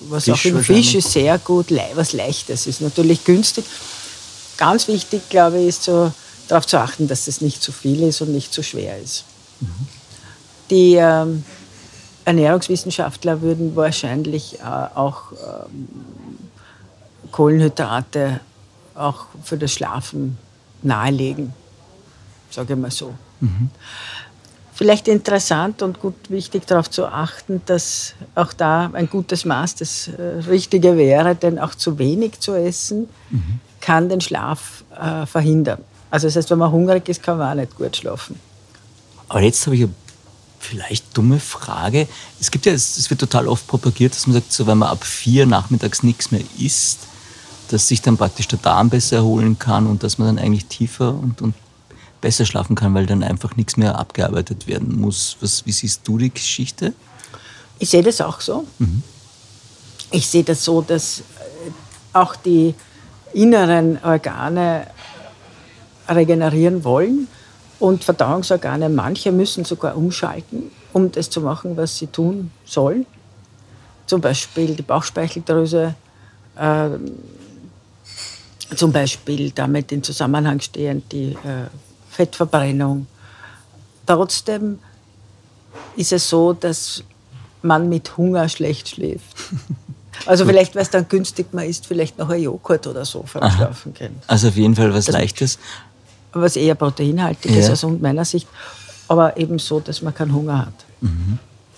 [0.00, 0.62] was Fisch auch im.
[0.62, 3.64] Fisch ist sehr gut, was Leichtes ist natürlich günstig.
[4.56, 6.12] Ganz wichtig, glaube ich, ist so,
[6.48, 9.24] darauf zu achten, dass es nicht zu viel ist und nicht zu schwer ist.
[10.70, 11.44] Die ähm,
[12.24, 15.88] Ernährungswissenschaftler würden wahrscheinlich äh, auch ähm,
[17.30, 18.40] Kohlenhydrate
[18.94, 20.38] auch für das Schlafen
[20.82, 21.52] nahelegen,
[22.50, 23.14] sage ich mal so.
[24.78, 30.06] Vielleicht interessant und gut wichtig darauf zu achten, dass auch da ein gutes Maß das
[30.06, 33.08] äh, Richtige wäre, denn auch zu wenig zu essen
[33.80, 35.82] kann den Schlaf äh, verhindern.
[36.12, 38.38] Also das heißt, wenn man hungrig ist, kann man auch nicht gut schlafen.
[39.28, 39.92] aber jetzt habe ich eine
[40.60, 42.06] vielleicht dumme Frage.
[42.40, 45.02] Es gibt ja, es wird total oft propagiert, dass man sagt, so wenn man ab
[45.02, 47.00] vier nachmittags nichts mehr isst,
[47.66, 51.14] dass sich dann praktisch der Darm besser erholen kann und dass man dann eigentlich tiefer
[51.14, 51.54] und, und
[52.20, 55.36] besser schlafen kann, weil dann einfach nichts mehr abgearbeitet werden muss.
[55.40, 56.92] Was, wie siehst du die Geschichte?
[57.78, 58.66] Ich sehe das auch so.
[60.10, 61.22] Ich sehe das so, dass äh,
[62.12, 62.74] auch die
[63.32, 64.86] inneren Organe
[66.08, 67.28] regenerieren wollen
[67.78, 73.06] und Verdauungsorgane, manche müssen sogar umschalten, um das zu machen, was sie tun sollen.
[74.06, 75.94] Zum Beispiel die Bauchspeicheldrüse,
[76.56, 76.88] äh,
[78.74, 81.68] zum Beispiel damit in Zusammenhang stehend die äh,
[82.18, 83.06] Fettverbrennung.
[84.06, 84.80] Trotzdem
[85.96, 87.04] ist es so, dass
[87.62, 89.36] man mit Hunger schlecht schläft.
[90.26, 93.48] Also vielleicht wäre es dann günstig, man isst vielleicht noch ein Joghurt oder so vorm
[93.52, 94.16] Schlafen gehen.
[94.26, 95.60] Also auf jeden Fall was Leichtes.
[96.32, 97.72] Was eher proteinhaltig ist Ja.
[97.74, 98.48] aus meiner Sicht,
[99.06, 100.74] aber eben so, dass man keinen Hunger hat.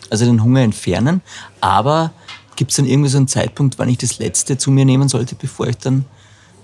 [0.08, 1.20] Also den Hunger entfernen.
[1.60, 2.12] Aber
[2.56, 5.34] gibt es dann irgendwie so einen Zeitpunkt, wann ich das Letzte zu mir nehmen sollte,
[5.34, 6.06] bevor ich dann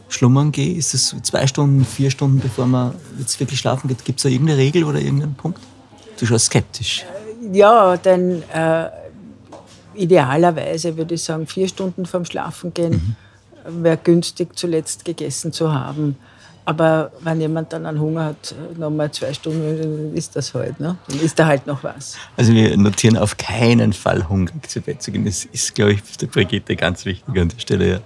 [0.09, 0.77] schlummern gehe?
[0.77, 4.05] Ist es zwei Stunden, vier Stunden, bevor man jetzt wirklich schlafen geht?
[4.05, 5.61] Gibt es da irgendeine Regel oder irgendeinen Punkt?
[6.19, 7.05] Du schaust skeptisch.
[7.53, 8.89] Ja, denn äh,
[9.95, 13.17] idealerweise würde ich sagen, vier Stunden vorm Schlafen gehen
[13.69, 16.17] wäre günstig, zuletzt gegessen zu haben.
[16.65, 20.81] Aber wenn jemand dann einen Hunger hat, nochmal zwei Stunden, dann ist das halt.
[20.81, 20.97] Ne?
[21.09, 22.17] Dann ist da halt noch was.
[22.37, 25.25] Also wir notieren auf keinen Fall hungrig zu Bett zu gehen.
[25.25, 27.91] Das ist, glaube ich, für Brigitte ganz wichtig an der Stelle.
[27.91, 28.01] Ja.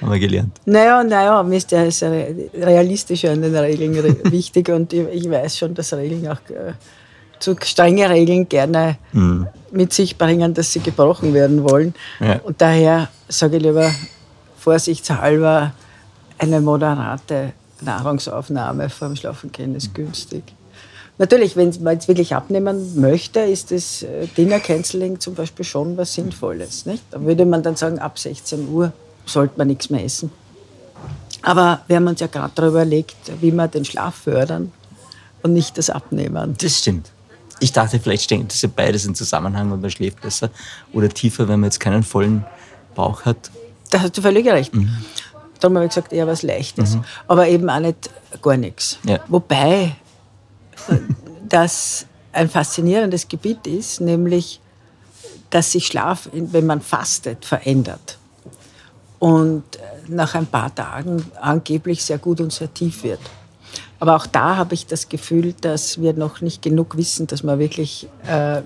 [0.00, 0.60] Haben wir gelernt.
[0.64, 5.74] Naja, naja, mir ist sehr realistischer an den Regeln re- wichtig und ich, weiß schon,
[5.74, 6.72] dass Regeln auch äh,
[7.40, 8.96] zu strenge Regeln gerne
[9.70, 11.94] mit sich bringen, dass sie gebrochen werden wollen.
[12.20, 12.40] Ja.
[12.42, 13.92] Und daher sage ich lieber
[14.56, 15.72] vorsichtshalber
[16.38, 20.42] eine moderate Nahrungsaufnahme vorm Schlafengehen ist günstig.
[21.18, 25.96] Natürlich, wenn man jetzt wirklich abnehmen möchte, ist das äh, Dinner Canceling zum Beispiel schon
[25.96, 26.86] was Sinnvolles.
[26.86, 27.02] Nicht?
[27.10, 28.92] Da würde man dann sagen, ab 16 Uhr
[29.28, 30.30] sollte man nichts mehr essen.
[31.42, 34.72] Aber wir haben uns ja gerade darüber überlegt, wie wir den Schlaf fördern
[35.42, 36.56] und nicht das Abnehmen.
[36.58, 37.10] Das stimmt.
[37.60, 40.50] Ich dachte, vielleicht stehen das ja beides in Zusammenhang und man schläft besser
[40.92, 42.44] oder tiefer, wenn man jetzt keinen vollen
[42.94, 43.50] Bauch hat.
[43.90, 44.72] Da hast du völlig recht.
[45.60, 46.98] Darum habe ich gesagt, eher was Leichtes.
[47.26, 48.10] Aber eben auch nicht
[48.42, 48.98] gar nichts.
[49.04, 49.20] Ja.
[49.28, 49.96] Wobei
[51.48, 54.60] das ein faszinierendes Gebiet ist, nämlich,
[55.50, 58.17] dass sich Schlaf, wenn man fastet, verändert.
[59.18, 63.20] Und äh, nach ein paar Tagen angeblich sehr gut und sehr tief wird.
[64.00, 67.58] Aber auch da habe ich das Gefühl, dass wir noch nicht genug wissen, dass wir
[67.58, 68.62] wirklich äh,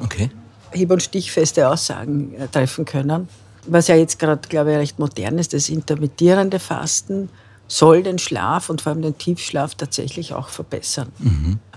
[0.00, 0.30] Okay.
[0.72, 3.28] hieb- und stichfeste Aussagen äh, treffen können.
[3.66, 7.28] Was ja jetzt gerade, glaube ich, recht modern ist, das intermittierende Fasten
[7.66, 11.08] soll den Schlaf und vor allem den Tiefschlaf tatsächlich auch verbessern.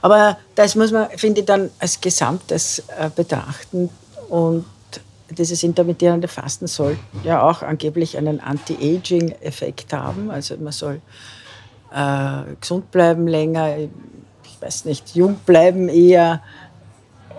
[0.02, 3.90] Aber das muss man, finde ich, dann als Gesamtes äh, betrachten.
[4.30, 4.66] Und
[5.40, 10.30] dieses intermittierende Fasten soll ja auch angeblich einen Anti-Aging-Effekt haben.
[10.30, 11.02] Also man soll
[11.92, 16.44] äh, gesund bleiben länger, ich weiß nicht, jung bleiben eher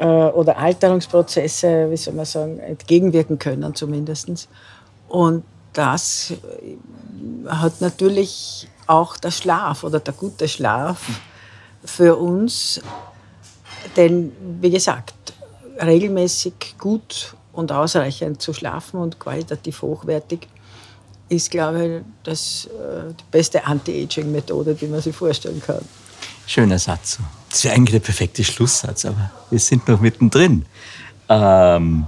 [0.01, 4.49] äh, oder Alterungsprozesse, wie soll man sagen, entgegenwirken können zumindest.
[5.09, 5.45] Und
[5.75, 6.77] das äh,
[7.49, 11.07] hat natürlich auch der Schlaf oder der gute Schlaf
[11.85, 12.81] für uns,
[13.97, 15.15] denn wie gesagt,
[15.81, 20.49] regelmäßig gut und ausreichend zu schlafen und qualitativ hochwertig
[21.29, 25.85] ist, glaube ich, das, äh, die beste Anti-Aging-Methode, die man sich vorstellen kann.
[26.47, 27.19] Schöner Satz.
[27.49, 30.67] Das wäre eigentlich der perfekte Schlusssatz, aber wir sind noch mittendrin.
[31.29, 32.07] Ähm,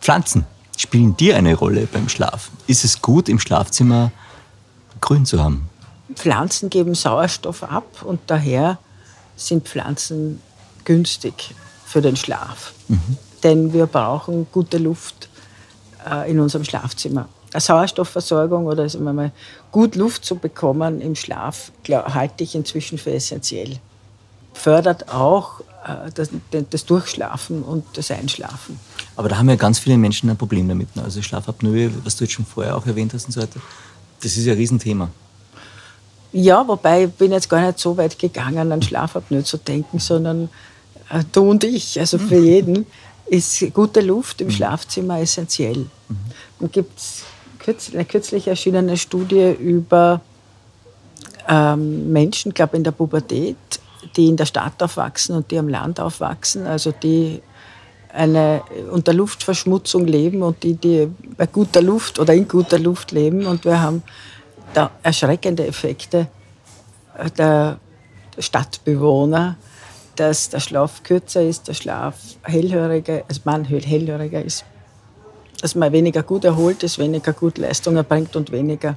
[0.00, 2.50] Pflanzen spielen dir eine Rolle beim Schlaf.
[2.68, 4.12] Ist es gut, im Schlafzimmer
[5.00, 5.68] grün zu haben?
[6.14, 8.78] Pflanzen geben Sauerstoff ab und daher
[9.36, 10.40] sind Pflanzen
[10.84, 11.54] günstig
[11.86, 12.72] für den Schlaf.
[13.42, 15.28] Denn wir brauchen gute Luft
[16.08, 17.28] äh, in unserem Schlafzimmer.
[17.52, 19.32] Eine Sauerstoffversorgung oder sagen wir mal,
[19.70, 23.78] gut Luft zu bekommen im Schlaf glaub, halte ich inzwischen für essentiell.
[24.54, 26.30] Fördert auch äh, das,
[26.70, 28.78] das Durchschlafen und das Einschlafen.
[29.16, 30.94] Aber da haben ja ganz viele Menschen ein Problem damit.
[30.96, 31.02] ne?
[31.02, 33.60] Also Schlafapnoe, was du jetzt schon vorher auch erwähnt hast und so weiter,
[34.22, 35.10] das ist ja ein Riesenthema.
[36.32, 40.48] Ja, wobei ich bin jetzt gar nicht so weit gegangen, an Schlafapnoe zu denken, sondern
[41.10, 42.86] äh, du und ich, also für jeden,
[43.32, 45.86] ist gute Luft im Schlafzimmer essentiell.
[46.60, 47.24] Und gibt es
[47.94, 50.20] eine kürzlich erschienene Studie über
[51.48, 53.56] ähm, Menschen, glaube in der Pubertät,
[54.16, 57.40] die in der Stadt aufwachsen und die am Land aufwachsen, also die
[58.12, 63.46] eine, unter Luftverschmutzung leben und die, die bei guter Luft oder in guter Luft leben.
[63.46, 64.02] Und wir haben
[64.74, 66.28] da erschreckende Effekte
[67.16, 67.78] äh, der
[68.38, 69.56] Stadtbewohner,
[70.16, 74.64] dass der Schlaf kürzer ist, der Schlaf hellhöriger, also man hellhöriger ist,
[75.60, 78.96] dass man weniger gut erholt ist, weniger gut Leistung erbringt und weniger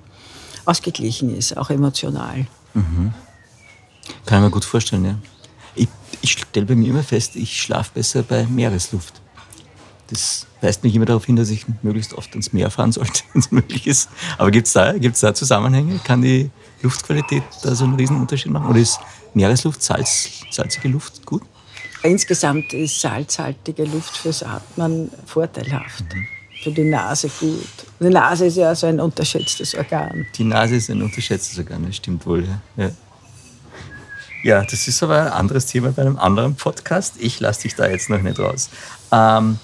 [0.65, 2.47] ausgeglichen ist, auch emotional.
[4.25, 5.15] Kann ich mir gut vorstellen, ja.
[5.75, 5.87] Ich,
[6.21, 9.21] ich stelle bei mir immer fest, ich schlafe besser bei Meeresluft.
[10.07, 13.39] Das weist mich immer darauf hin, dass ich möglichst oft ins Meer fahren sollte, wenn
[13.39, 14.09] es möglich ist.
[14.37, 15.99] Aber gibt es da, gibt's da Zusammenhänge?
[16.03, 16.49] Kann die
[16.81, 18.67] Luftqualität da so einen riesen Unterschied machen?
[18.67, 18.99] Oder ist
[19.35, 21.43] Meeresluft, Salz, salzige Luft gut?
[22.03, 26.05] Insgesamt ist salzhaltige Luft fürs Atmen vorteilhaft.
[26.63, 27.59] Für die Nase gut.
[27.99, 30.25] Die Nase ist ja so ein unterschätztes Organ.
[30.35, 32.47] Die Nase ist ein unterschätztes Organ, das stimmt wohl.
[32.77, 32.91] Ja.
[34.43, 34.63] Ja.
[34.63, 37.15] das ist aber ein anderes Thema bei einem anderen Podcast.
[37.19, 38.69] Ich lasse dich da jetzt noch nicht raus.
[39.11, 39.59] Ähm,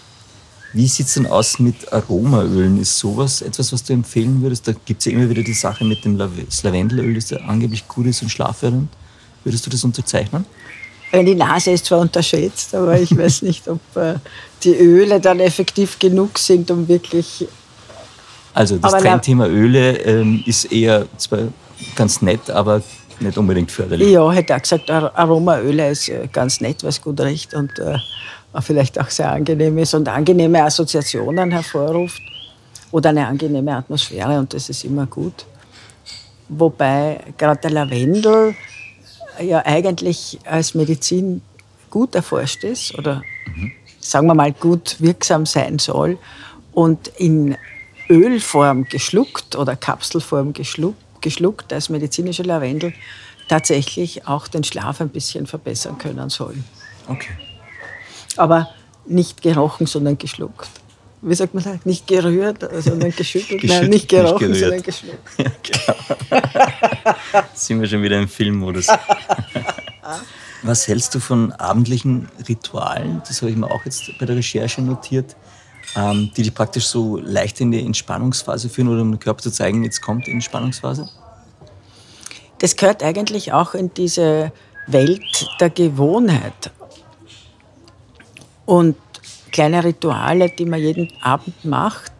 [0.73, 2.79] wie sieht es denn aus mit Aromaölen?
[2.79, 4.67] Ist sowas etwas, was du empfehlen würdest?
[4.67, 8.07] Da gibt es ja immer wieder die Sache mit dem Lavendelöl, das ja angeblich gut
[8.07, 8.89] ist und schlaffördernd.
[9.43, 10.45] Würdest du das unterzeichnen?
[11.11, 14.15] Äh, Die Nase ist zwar unterschätzt, aber ich weiß nicht, ob äh,
[14.63, 17.47] die Öle dann effektiv genug sind, um wirklich.
[18.53, 21.39] Also das Aber Trendthema Öle ähm, ist eher zwar
[21.95, 22.81] ganz nett, aber
[23.19, 24.09] nicht unbedingt förderlich.
[24.09, 27.97] Ja, hätte auch gesagt, Ar- Aromaöle ist äh, ganz nett, was gut riecht und äh,
[28.61, 32.21] vielleicht auch sehr angenehm ist und angenehme Assoziationen hervorruft
[32.91, 35.45] oder eine angenehme Atmosphäre und das ist immer gut.
[36.49, 38.53] Wobei gerade der Lavendel
[39.39, 41.41] ja eigentlich als Medizin
[41.89, 43.23] gut erforscht ist oder
[43.99, 46.17] sagen wir mal gut wirksam sein soll
[46.73, 47.57] und in
[48.09, 52.93] Ölform geschluckt oder Kapselform geschluckt, geschluckt als medizinischer Lavendel
[53.47, 56.55] tatsächlich auch den Schlaf ein bisschen verbessern können soll.
[57.07, 57.31] Okay.
[58.37, 58.69] Aber
[59.05, 60.69] nicht gerochen, sondern geschluckt.
[61.23, 61.85] Wie sagt man das?
[61.85, 63.63] Nicht gerührt, sondern geschüttelt.
[63.63, 64.85] Nein, Geschüttelt, nicht gerochen, nicht sondern gerührt.
[64.85, 65.37] geschluckt.
[66.31, 66.41] Ja,
[67.29, 67.45] genau.
[67.53, 68.87] Sind wir schon wieder im Filmmodus.
[70.63, 73.21] Was hältst du von abendlichen Ritualen?
[73.27, 75.35] Das habe ich mir auch jetzt bei der Recherche notiert,
[75.95, 79.51] ähm, die dich praktisch so leicht in die Entspannungsphase führen oder um dem Körper zu
[79.51, 81.07] zeigen, jetzt kommt die Entspannungsphase?
[82.59, 84.51] Das gehört eigentlich auch in diese
[84.87, 86.71] Welt der Gewohnheit.
[88.65, 88.95] Und
[89.51, 92.11] kleine Rituale, die man jeden Abend macht,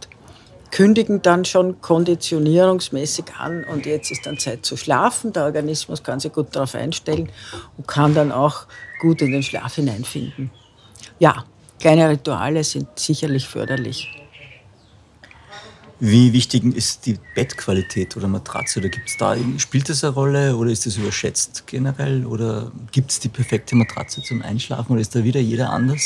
[0.71, 5.33] kündigen dann schon konditionierungsmäßig an und jetzt ist dann Zeit zu schlafen.
[5.33, 7.29] Der Organismus kann sich gut darauf einstellen
[7.77, 8.65] und kann dann auch
[9.01, 10.49] gut in den Schlaf hineinfinden.
[11.19, 11.43] Ja,
[11.79, 14.20] kleine Rituale sind sicherlich förderlich.
[16.03, 18.79] Wie wichtig ist die Bettqualität oder Matratze?
[18.79, 22.25] Oder gibt's da, spielt das eine Rolle oder ist das überschätzt generell?
[22.25, 26.01] Oder gibt es die perfekte Matratze zum Einschlafen oder ist da wieder jeder anders?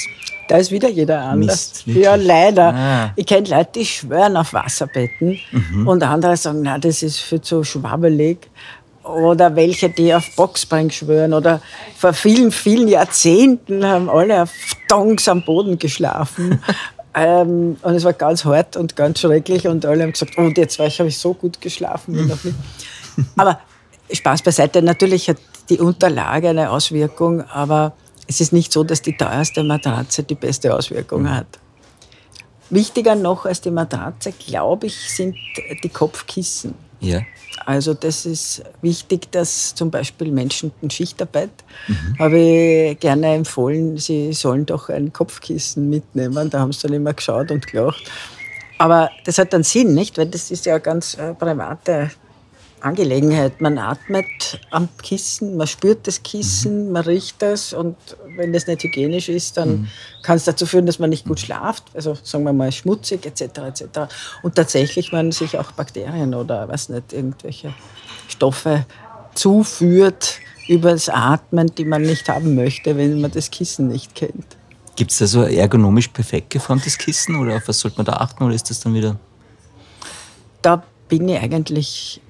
[0.50, 1.84] Da ist wieder jeder anders.
[1.86, 2.74] Mist, ja, leider.
[2.76, 3.14] Ah.
[3.16, 5.88] Ich kenne Leute, die schwören auf Wasserbetten Mhm.
[5.88, 8.50] und andere sagen, na, das ist viel zu schwabbelig.
[9.02, 11.34] Oder welche, die auf Boxspring schwören.
[11.34, 11.62] Oder
[11.96, 14.52] vor vielen, vielen Jahrzehnten haben alle auf
[14.90, 16.60] Tongs am Boden geschlafen.
[17.16, 19.68] ähm, und es war ganz hart und ganz schrecklich.
[19.68, 22.54] Und alle haben gesagt, oh, und jetzt habe ich so gut geschlafen wie noch nie.
[23.38, 23.60] Aber
[24.12, 24.82] Spaß beiseite.
[24.82, 25.38] Natürlich hat
[25.70, 27.94] die Unterlage eine Auswirkung, aber
[28.28, 31.48] es ist nicht so, dass die teuerste Matratze die beste Auswirkung hat.
[32.70, 35.36] Wichtiger noch als die Matratze, glaube ich, sind
[35.84, 36.76] die Kopfkissen.
[37.00, 37.22] Ja.
[37.66, 41.50] Also das ist wichtig, dass zum Beispiel Menschen in Schichtarbeit,
[42.20, 46.50] habe ich gerne empfohlen, sie sollen doch ein Kopfkissen mitnehmen.
[46.50, 48.04] Da haben sie dann immer geschaut und gelacht.
[48.78, 50.18] Aber das hat dann Sinn, nicht?
[50.18, 52.12] Weil das ist ja eine ganz äh, private
[52.82, 53.62] Angelegenheit.
[53.62, 57.96] Man atmet am Kissen, man spürt das Kissen, man riecht das und
[58.36, 59.90] wenn das nicht hygienisch ist, dann
[60.24, 61.84] kann es dazu führen, dass man nicht gut schlaft.
[61.94, 63.42] Also sagen wir mal schmutzig etc.
[63.42, 63.84] etc.
[64.44, 67.74] Und tatsächlich man sich auch Bakterien oder was nicht irgendwelche
[68.28, 68.86] Stoffe
[69.34, 74.46] zuführt über das Atmen, die man nicht haben möchte, wenn man das Kissen nicht kennt.
[74.96, 78.44] Gibt es da so ergonomisch perfekt geformtes Kissen oder auf was sollte man da achten
[78.44, 79.18] oder ist das dann wieder?
[80.66, 82.22] da bin ich eigentlich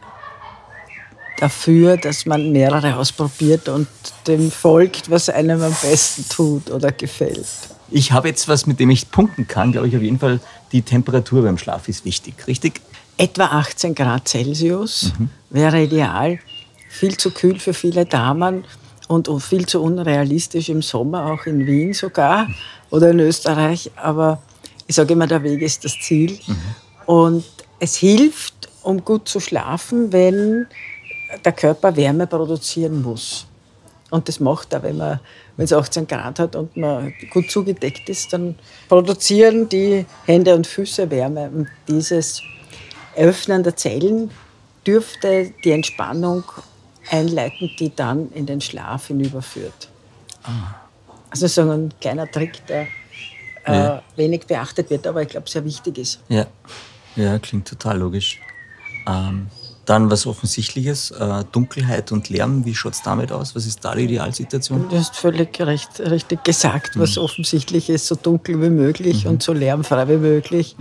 [1.38, 3.88] dafür, dass man mehrere ausprobiert und
[4.28, 7.46] dem folgt, was einem am besten tut oder gefällt.
[7.92, 10.40] Ich habe jetzt was, mit dem ich punkten kann, glaube ich auf jeden Fall.
[10.72, 12.82] Die Temperatur beim Schlaf ist wichtig, richtig?
[13.18, 15.14] Etwa 18 Grad Celsius
[15.50, 16.40] wäre ideal.
[16.90, 18.66] Viel zu kühl für viele Damen
[19.08, 22.48] und und viel zu unrealistisch im Sommer, auch in Wien sogar
[22.90, 23.92] oder in Österreich.
[23.96, 24.42] Aber
[24.88, 26.40] ich sage immer, der Weg ist das Ziel.
[27.06, 27.46] Und
[27.80, 30.68] es hilft, um gut zu schlafen, wenn
[31.44, 33.46] der Körper Wärme produzieren muss.
[34.12, 35.20] Und das macht er, wenn man
[35.58, 38.56] wenn es 18 Grad hat und man gut zugedeckt ist, dann
[38.90, 41.50] produzieren die Hände und Füße Wärme.
[41.50, 42.42] Und dieses
[43.16, 44.32] Öffnen der Zellen
[44.86, 46.44] dürfte die Entspannung
[47.10, 49.90] einleiten, die dann in den Schlaf hinüberführt.
[51.30, 52.88] Also so ein kleiner Trick, der
[53.66, 54.04] äh, Ja.
[54.16, 56.20] wenig beachtet wird, aber ich glaube sehr wichtig ist.
[56.28, 56.46] Ja,
[57.16, 58.40] ja klingt total logisch.
[59.08, 59.48] Ähm,
[59.86, 63.56] dann was Offensichtliches, äh, Dunkelheit und Lärm, wie schaut es damit aus?
[63.56, 64.90] Was ist da die Idealsituation?
[64.90, 69.54] Du hast völlig recht, richtig gesagt, was offensichtlich ist, so dunkel wie möglich und so
[69.54, 70.76] lärmfrei wie möglich,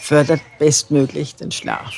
[0.00, 1.92] fördert bestmöglich den Schlaf.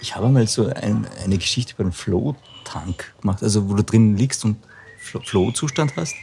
[0.00, 4.16] Ich habe mal so ein, eine Geschichte über einen Flow-Tank gemacht, also wo du drin
[4.16, 4.56] liegst und
[4.98, 6.14] Flo- Flow-Zustand hast.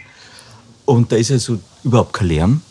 [0.86, 2.62] Und da ist ja so überhaupt kein Lärm.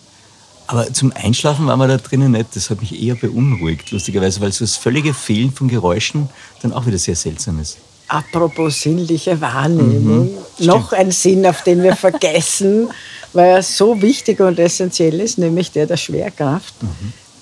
[0.71, 2.55] Aber zum Einschlafen war man da drinnen nicht.
[2.55, 6.29] Das hat mich eher beunruhigt, lustigerweise, weil so das völlige Fehlen von Geräuschen
[6.63, 7.79] dann auch wieder sehr seltsam ist.
[8.07, 12.89] Apropos sinnliche Wahrnehmung, noch ein Sinn, auf den wir vergessen,
[13.33, 16.75] weil er so wichtig und essentiell ist, nämlich der der Schwerkraft,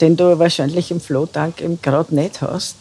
[0.01, 2.76] den du wahrscheinlich im Flotank eben gerade nicht hast,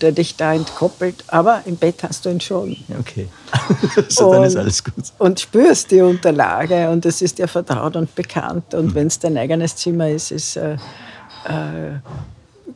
[0.00, 2.76] der dich da entkoppelt, aber im Bett hast du ihn schon.
[2.98, 3.28] Okay.
[4.08, 4.94] so, dann ist Und- alles gut.
[5.18, 8.74] Und spürst die Unterlage und es ist dir vertraut und bekannt.
[8.74, 10.74] Und wenn es dein eigenes Zimmer ist, ist äh,
[11.44, 11.98] äh,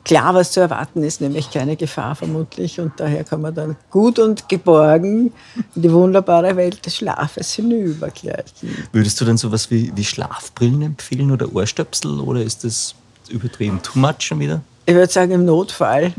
[0.05, 2.81] klar, was zu erwarten ist, nämlich keine Gefahr vermutlich.
[2.81, 5.33] Und daher kann man dann gut und geborgen
[5.75, 8.87] in die wunderbare Welt des Schlafes hinübergleiten.
[8.93, 12.95] Würdest du dann sowas wie, wie Schlafbrillen empfehlen oder Ohrstöpsel oder ist das
[13.29, 13.81] übertrieben?
[13.83, 14.63] Too much schon wieder?
[14.87, 16.13] Ich würde sagen, im Notfall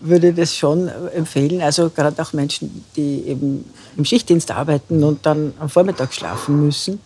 [0.00, 1.60] würde ich das schon empfehlen.
[1.60, 3.64] Also gerade auch Menschen, die eben
[3.96, 7.00] im Schichtdienst arbeiten und dann am Vormittag schlafen müssen.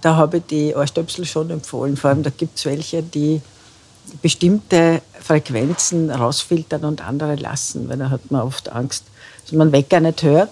[0.00, 1.96] Da habe ich die Ohrstöpsel schon empfohlen.
[1.96, 3.40] Vor allem, da gibt es welche, die
[4.20, 9.04] bestimmte Frequenzen rausfiltern und andere lassen, weil da hat man oft Angst,
[9.44, 10.50] dass man Wecker nicht hört,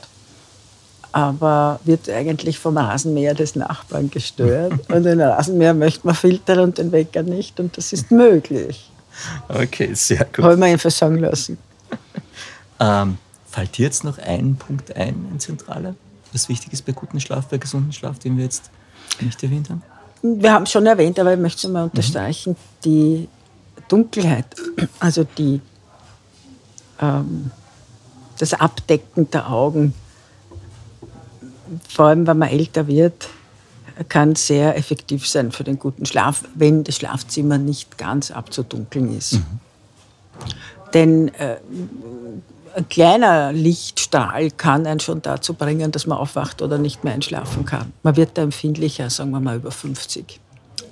[1.13, 4.73] aber wird eigentlich vom Rasenmäher des Nachbarn gestört.
[4.89, 7.59] Und den Rasenmäher möchte man filtern und den Wecker nicht.
[7.59, 8.90] Und das ist möglich.
[9.49, 10.39] Okay, sehr gut.
[10.45, 11.59] Habe ich mir einfach sagen lassen.
[12.79, 13.19] Ähm,
[13.51, 15.95] fällt dir jetzt noch ein Punkt ein, ein zentraler,
[16.33, 18.71] was wichtig ist bei gutem Schlaf, bei gesundem Schlaf, den wir jetzt
[19.21, 19.83] nicht erwähnt haben?
[20.23, 23.29] Wir haben es schon erwähnt, aber ich möchte es mal unterstreichen, die
[23.89, 24.47] Dunkelheit,
[24.99, 25.61] also die,
[27.01, 27.51] ähm,
[28.39, 29.95] das Abdecken der Augen,
[31.89, 33.29] vor allem wenn man älter wird,
[34.09, 39.41] kann sehr effektiv sein für den guten Schlaf, wenn das Schlafzimmer nicht ganz abzudunkeln ist.
[40.95, 41.57] Denn äh,
[42.75, 47.65] ein kleiner Lichtstrahl kann einen schon dazu bringen, dass man aufwacht oder nicht mehr einschlafen
[47.65, 47.93] kann.
[48.03, 50.41] Man wird da empfindlicher, sagen wir mal über 50.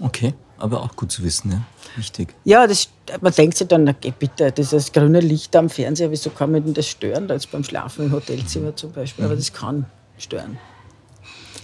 [0.01, 1.63] Okay, aber auch gut zu wissen, ja.
[1.97, 2.35] Wichtig.
[2.45, 2.89] Ja, das
[3.21, 6.65] man denkt sich dann, na geh bitte, dieses grüne Licht am Fernseher, wieso kann man
[6.65, 7.27] denn das stören?
[7.27, 9.87] Da jetzt beim Schlafen im Hotelzimmer zum Beispiel, aber das kann
[10.19, 10.59] stören.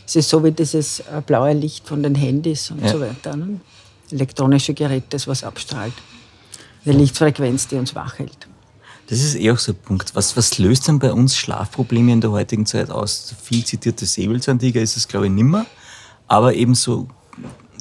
[0.06, 2.88] Es ist so wie dieses äh, blaue Licht von den Handys und Ja.
[2.88, 3.36] so weiter.
[3.36, 3.60] Ne?
[4.10, 5.94] Elektronische Geräte, das was abstrahlt.
[6.84, 8.46] Eine Lichtfrequenz, die uns wach hält.
[9.08, 10.14] Das ist eh auch so ein Punkt.
[10.14, 13.34] Was, was löst denn bei uns Schlafprobleme in der heutigen Zeit aus?
[13.42, 15.66] Viel zitierte Säbelzahntiger ist es, glaube ich, nimmer.
[16.28, 17.08] Aber eben so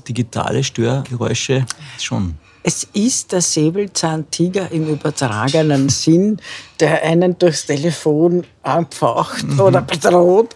[0.08, 1.66] digitale Störgeräusche
[2.00, 2.36] schon.
[2.66, 6.38] Es ist der Säbelzahntiger im übertragenen Sinn,
[6.80, 10.56] der einen durchs Telefon anpfaucht oder bedroht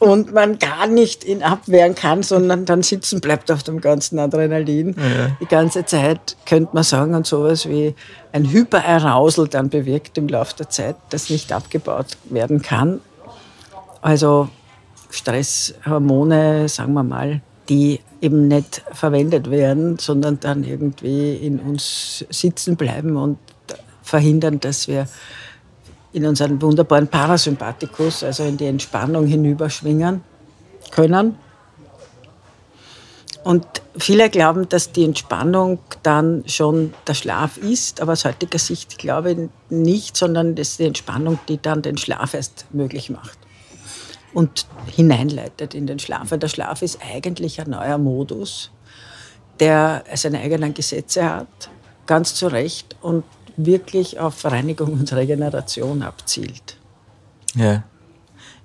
[0.00, 4.96] und man gar nicht ihn abwehren kann, sondern dann sitzen bleibt auf dem ganzen Adrenalin.
[5.40, 7.94] Die ganze Zeit könnte man sagen und sowas wie
[8.32, 13.00] ein Hyperarousal dann bewirkt im Laufe der Zeit, das nicht abgebaut werden kann.
[14.02, 14.48] Also
[15.10, 22.76] Stresshormone, sagen wir mal, die eben nicht verwendet werden, sondern dann irgendwie in uns sitzen
[22.76, 23.38] bleiben und
[24.02, 25.06] verhindern, dass wir
[26.12, 30.22] in unseren wunderbaren Parasympathikus, also in die Entspannung hinüberschwingen
[30.90, 31.36] können.
[33.42, 33.66] Und
[33.98, 39.32] viele glauben, dass die Entspannung dann schon der Schlaf ist, aber aus heutiger Sicht glaube
[39.32, 43.43] ich nicht, sondern das ist die Entspannung, die dann den Schlaf erst möglich macht
[44.34, 46.30] und hineinleitet in den Schlaf.
[46.30, 48.70] Weil der Schlaf ist eigentlich ein neuer Modus,
[49.60, 51.70] der seine eigenen Gesetze hat,
[52.06, 53.24] ganz zu Recht und
[53.56, 56.76] wirklich auf Reinigung und Regeneration abzielt.
[57.54, 57.84] Ja.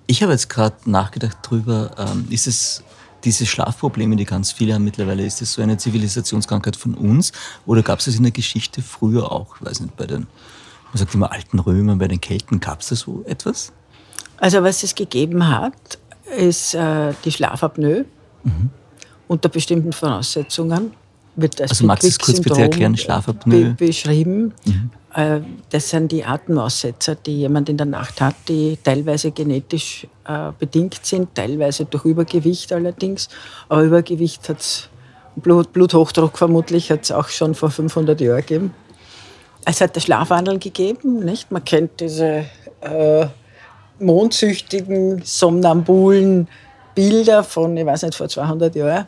[0.08, 2.84] Ich habe jetzt gerade nachgedacht drüber, ähm, ist es
[3.24, 7.32] diese Schlafprobleme, die ganz viele haben mittlerweile, ist das so eine Zivilisationskrankheit von uns
[7.68, 9.58] oder gab es das in der Geschichte früher auch?
[9.58, 10.26] Ich weiß nicht, bei den,
[10.86, 13.72] man sagt immer alten Römern, bei den Kelten, gab es da so etwas?
[14.40, 15.74] Also was es gegeben hat,
[16.38, 18.06] ist äh, die Schlafapnoe.
[19.28, 20.94] Unter bestimmten Voraussetzungen
[21.36, 23.76] wird das Also magst du es kurz bitte erklären, Schlafapnoe?
[23.78, 24.54] Be beschrieben.
[25.14, 30.52] Äh, das sind die Atemaussetzer, die jemand in der Nacht hat, die teilweise genetisch äh,
[30.58, 33.30] bedingt sind, teilweise durch Übergewicht allerdings.
[33.68, 34.90] Aber Übergewicht hat es,
[35.36, 38.74] Blut, Bluthochdruck vermutlich hat es auch schon vor 500 Jahren gegeben.
[39.66, 41.52] Es hat der Schlafwandel gegeben, nicht?
[41.52, 42.46] Man kennt diese
[42.82, 43.28] äh,
[44.00, 46.48] mondsüchtigen, somnambulen
[46.96, 49.08] Bilder von, ich weiß nicht, vor 200 Jahren.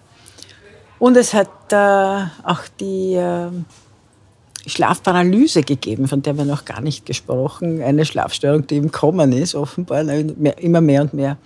[0.99, 3.49] Und es hat äh, auch die äh,
[4.67, 7.81] Schlafparalyse gegeben, von der wir noch gar nicht gesprochen.
[7.81, 11.37] Eine Schlafstörung, die im Kommen ist, offenbar mehr, immer mehr und mehr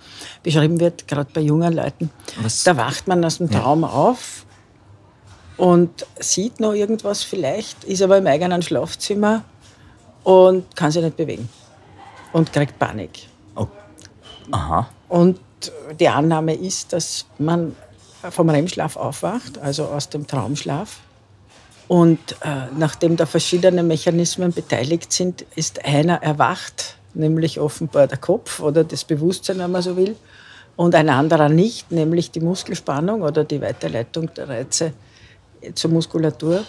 [0.42, 2.10] beschrieben wird, gerade bei jungen Leuten.
[2.42, 4.44] Was- Da wacht man aus dem Traum auf
[5.56, 9.44] und sieht noch irgendwas vielleicht, ist aber im eigenen Schlafzimmer
[10.22, 11.48] und kann sich nicht bewegen
[12.34, 13.12] und kriegt Panik.
[14.50, 14.88] Aha.
[15.08, 15.38] Und
[15.98, 17.74] die Annahme ist, dass man
[18.30, 21.00] vom REM-Schlaf aufwacht, also aus dem Traumschlaf.
[21.88, 28.60] Und äh, nachdem da verschiedene Mechanismen beteiligt sind, ist einer erwacht, nämlich offenbar der Kopf
[28.60, 30.16] oder das Bewusstsein, wenn man so will,
[30.74, 34.92] und ein anderer nicht, nämlich die Muskelspannung oder die Weiterleitung der Reize
[35.74, 36.64] zur Muskulatur.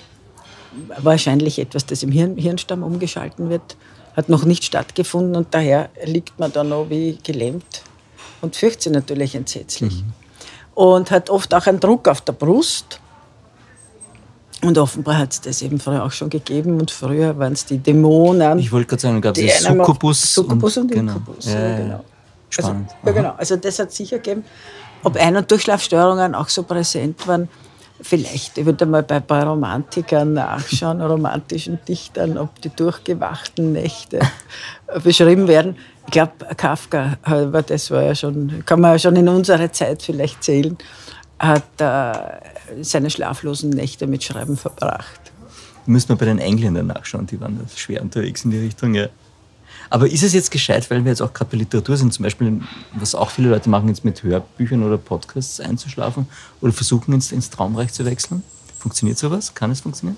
[0.98, 3.76] Wahrscheinlich etwas, das im Hirn, Hirnstamm umgeschalten wird,
[4.18, 7.84] hat noch nicht stattgefunden und daher liegt man da noch wie gelähmt
[8.42, 10.04] und fürchtet sich natürlich entsetzlich.
[10.74, 13.00] Und hat oft auch einen Druck auf der Brust.
[14.64, 16.80] Und offenbar hat es das eben früher auch schon gegeben.
[16.80, 18.58] Und früher waren es die Dämonen.
[18.58, 20.34] Ich wollte gerade sagen, gab es Succubus.
[20.34, 21.14] Succubus und, genau.
[21.14, 21.46] Inkubus.
[21.46, 22.06] Ja, Ja, ja, genau.
[22.50, 22.90] Spannend.
[22.90, 23.36] Also, ja, genau.
[23.38, 24.44] Also das hat sicher gegeben.
[25.04, 27.50] Ob Ein- und Durchschlafstörungen auch so präsent waren,
[28.02, 28.58] vielleicht.
[28.58, 34.20] Ich würde mal bei ein paar Romantikern nachschauen, romantischen Dichtern, ob die durchgewachten Nächte
[35.04, 35.76] beschrieben werden.
[36.06, 40.02] Ich glaube, Kafka, aber das war ja schon, kann man ja schon in unsere Zeit
[40.02, 40.78] vielleicht zählen,
[41.40, 45.20] hat äh, seine schlaflosen Nächte mit Schreiben verbracht.
[45.86, 49.08] Müssen wir bei den Engländern nachschauen, die waren schwer unterwegs in die Richtung, ja.
[49.90, 52.62] Aber ist es jetzt gescheit, weil wir jetzt auch gerade bei Literatur sind, zum Beispiel,
[52.94, 56.28] was auch viele Leute machen, jetzt mit Hörbüchern oder Podcasts einzuschlafen
[56.62, 58.44] oder versuchen ins, ins Traumreich zu wechseln?
[58.78, 59.54] Funktioniert sowas?
[59.54, 60.18] Kann es funktionieren?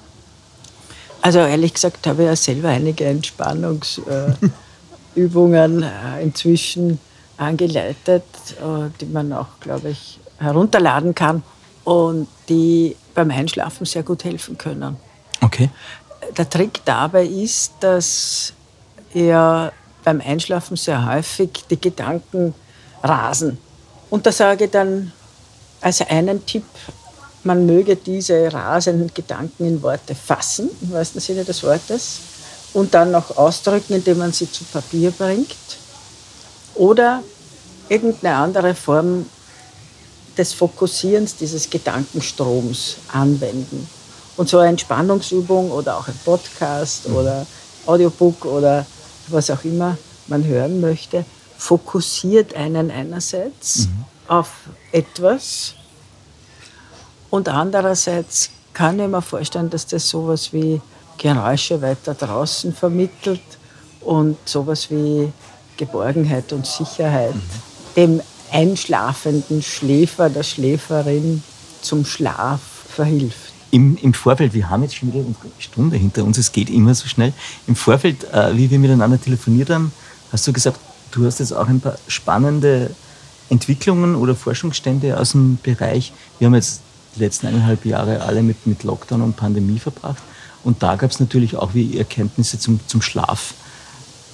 [1.21, 5.83] Also ehrlich gesagt habe ich ja selber einige Entspannungsübungen
[6.15, 6.99] äh, inzwischen
[7.37, 8.23] angeleitet,
[8.59, 11.43] äh, die man auch, glaube ich, herunterladen kann
[11.83, 14.95] und die beim Einschlafen sehr gut helfen können.
[15.41, 15.69] Okay.
[16.37, 18.53] Der Trick dabei ist, dass
[19.13, 22.53] er beim Einschlafen sehr häufig die Gedanken
[23.03, 23.57] rasen.
[24.09, 25.11] Und da sage ich dann
[25.81, 26.65] als einen Tipp,
[27.43, 32.19] man möge diese rasenden Gedanken in Worte fassen, im wahrsten Sinne des Wortes,
[32.73, 35.55] und dann noch ausdrücken, indem man sie zu Papier bringt.
[36.75, 37.23] Oder
[37.87, 39.25] irgendeine andere Form
[40.37, 43.87] des Fokussierens dieses Gedankenstroms anwenden.
[44.37, 47.15] Und so eine Entspannungsübung oder auch ein Podcast mhm.
[47.15, 47.45] oder
[47.85, 48.85] Audiobook oder
[49.31, 51.25] was auch immer man hören möchte,
[51.57, 54.05] fokussiert einen einerseits mhm.
[54.27, 54.51] auf
[54.91, 55.75] etwas
[57.29, 60.81] und andererseits kann ich mir vorstellen, dass das sowas wie
[61.17, 63.41] Geräusche weiter draußen vermittelt
[64.01, 65.31] und sowas wie
[65.77, 67.41] Geborgenheit und Sicherheit mhm.
[67.95, 68.21] dem
[68.51, 71.43] einschlafenden Schläfer, der Schläferin
[71.81, 73.53] zum Schlaf verhilft.
[73.71, 76.95] Im, Im Vorfeld, wir haben jetzt schon wieder eine Stunde hinter uns, es geht immer
[76.95, 77.33] so schnell.
[77.67, 79.91] Im Vorfeld, äh, wie wir miteinander telefoniert haben,
[80.31, 80.79] hast du gesagt,
[81.11, 82.91] du hast jetzt auch ein paar spannende
[83.49, 86.13] Entwicklungen oder Forschungsstände aus dem Bereich.
[86.37, 86.81] Wir haben jetzt
[87.15, 90.21] die letzten eineinhalb Jahre alle mit, mit Lockdown und Pandemie verbracht.
[90.63, 93.53] Und da gab es natürlich auch wie Erkenntnisse zum, zum Schlaf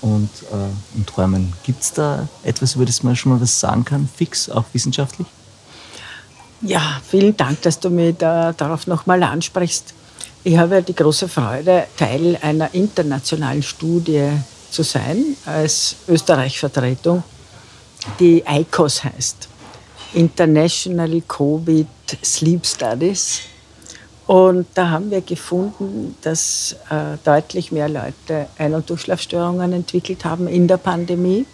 [0.02, 1.54] und, äh, und Träumen.
[1.64, 5.28] Gibt es da etwas, über das man schon mal was sagen kann, fix, auch wissenschaftlich?
[6.66, 9.94] Ja, vielen Dank, dass du mich da, darauf nochmal ansprichst.
[10.44, 14.32] Ich habe die große Freude, Teil einer internationalen Studie
[14.72, 17.24] zu sein, als Österreich-Vertretung,
[18.20, 19.48] die ICOS heißt.
[20.16, 21.86] International Covid
[22.24, 23.42] Sleep Studies.
[24.26, 30.48] Und da haben wir gefunden, dass äh, deutlich mehr Leute Ein- und Durchschlafstörungen entwickelt haben
[30.48, 31.46] in der Pandemie.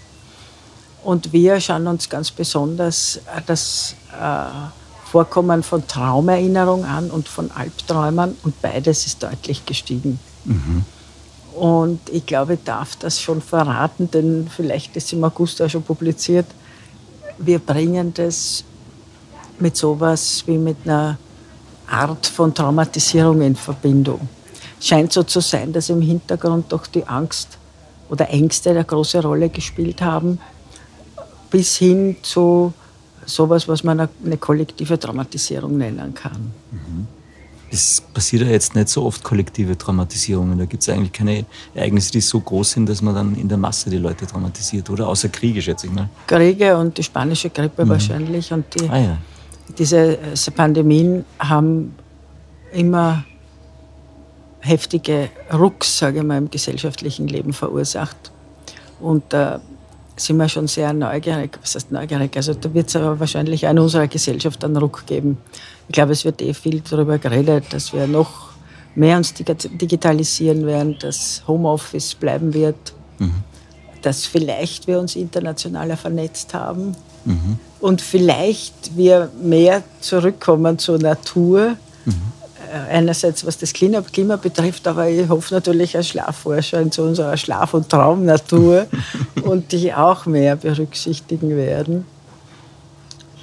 [1.04, 4.70] Und wir schauen uns ganz besonders äh, das äh,
[5.12, 8.38] Vorkommen von Traumerinnerung an und von Albträumen.
[8.44, 10.20] Und beides ist deutlich gestiegen.
[10.46, 10.86] Mhm.
[11.54, 15.84] Und ich glaube, ich darf das schon verraten, denn vielleicht ist im August auch schon
[15.84, 16.46] publiziert.
[17.38, 18.64] Wir bringen das
[19.60, 21.18] mit sowas wie mit einer
[21.90, 24.30] Art von Traumatisierung in Verbindung.
[24.80, 27.58] Scheint so zu sein, dass im Hintergrund doch die Angst
[28.10, 30.40] oder Ängste eine große Rolle gespielt haben,
[31.50, 32.74] bis hin zu
[33.26, 36.52] sowas, was man eine kollektive Traumatisierung nennen kann.
[36.72, 37.08] Mhm.
[37.74, 40.58] Es passiert ja jetzt nicht so oft kollektive Traumatisierungen.
[40.60, 43.58] Da gibt es eigentlich keine Ereignisse, die so groß sind, dass man dann in der
[43.58, 45.08] Masse die Leute traumatisiert, oder?
[45.08, 46.10] Außer Kriege, schätze ich mal.
[46.28, 47.90] Kriege und die spanische Grippe mhm.
[47.90, 48.52] wahrscheinlich.
[48.52, 49.18] Und die, ah, ja.
[49.78, 51.96] diese äh, Pandemien haben
[52.74, 53.24] immer
[54.60, 58.32] heftige Rucks, sage ich mal, im gesellschaftlichen Leben verursacht.
[59.00, 59.62] Und da
[60.16, 61.58] sind wir schon sehr neugierig.
[61.62, 62.36] Was heißt neugierig?
[62.36, 65.38] Also da wird es aber wahrscheinlich auch in unserer Gesellschaft einen Ruck geben.
[65.88, 68.52] Ich glaube, es wird eh viel darüber geredet, dass wir noch
[68.96, 73.44] mehr uns digitalisieren werden, dass Homeoffice bleiben wird, mhm.
[74.02, 76.96] dass vielleicht wir uns internationaler vernetzt haben
[77.26, 77.58] mhm.
[77.80, 81.78] und vielleicht wir mehr zurückkommen zur Natur.
[82.72, 87.36] Äh, einerseits was das Klima, Klima betrifft, aber ich hoffe natürlich als Schlafforscher zu unserer
[87.36, 88.88] Schlaf- und Traumnatur
[89.44, 92.06] und die auch mehr berücksichtigen werden.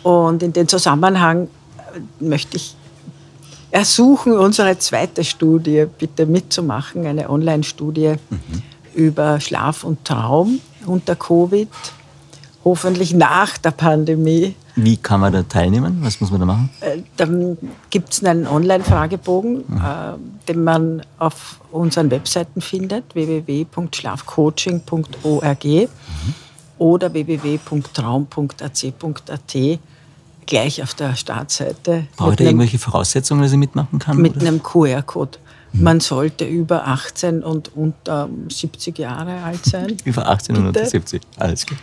[0.03, 1.49] Und in dem Zusammenhang
[1.95, 2.74] äh, möchte ich
[3.70, 8.62] ersuchen, unsere zweite Studie bitte mitzumachen, eine Online-Studie mhm.
[8.95, 11.68] über Schlaf und Traum unter Covid,
[12.64, 14.55] hoffentlich nach der Pandemie
[14.85, 15.99] wie kann man da teilnehmen?
[16.03, 16.70] Was muss man da machen?
[16.81, 17.59] Äh, dann
[17.91, 19.76] gibt es einen Online-Fragebogen, mhm.
[19.76, 20.14] äh,
[20.47, 25.89] den man auf unseren Webseiten findet, www.schlafcoaching.org mhm.
[26.79, 29.57] oder www.traum.ac.at,
[30.47, 32.07] gleich auf der Startseite.
[32.16, 34.16] Braucht ihr irgendwelche Voraussetzungen, dass ich mitmachen kann?
[34.18, 34.47] Mit oder?
[34.47, 35.39] einem QR-Code.
[35.72, 35.83] Mhm.
[35.83, 39.97] Man sollte über 18 und unter 70 Jahre alt sein.
[40.05, 40.61] über 18 bitte.
[40.61, 41.81] und unter 70, alles klar.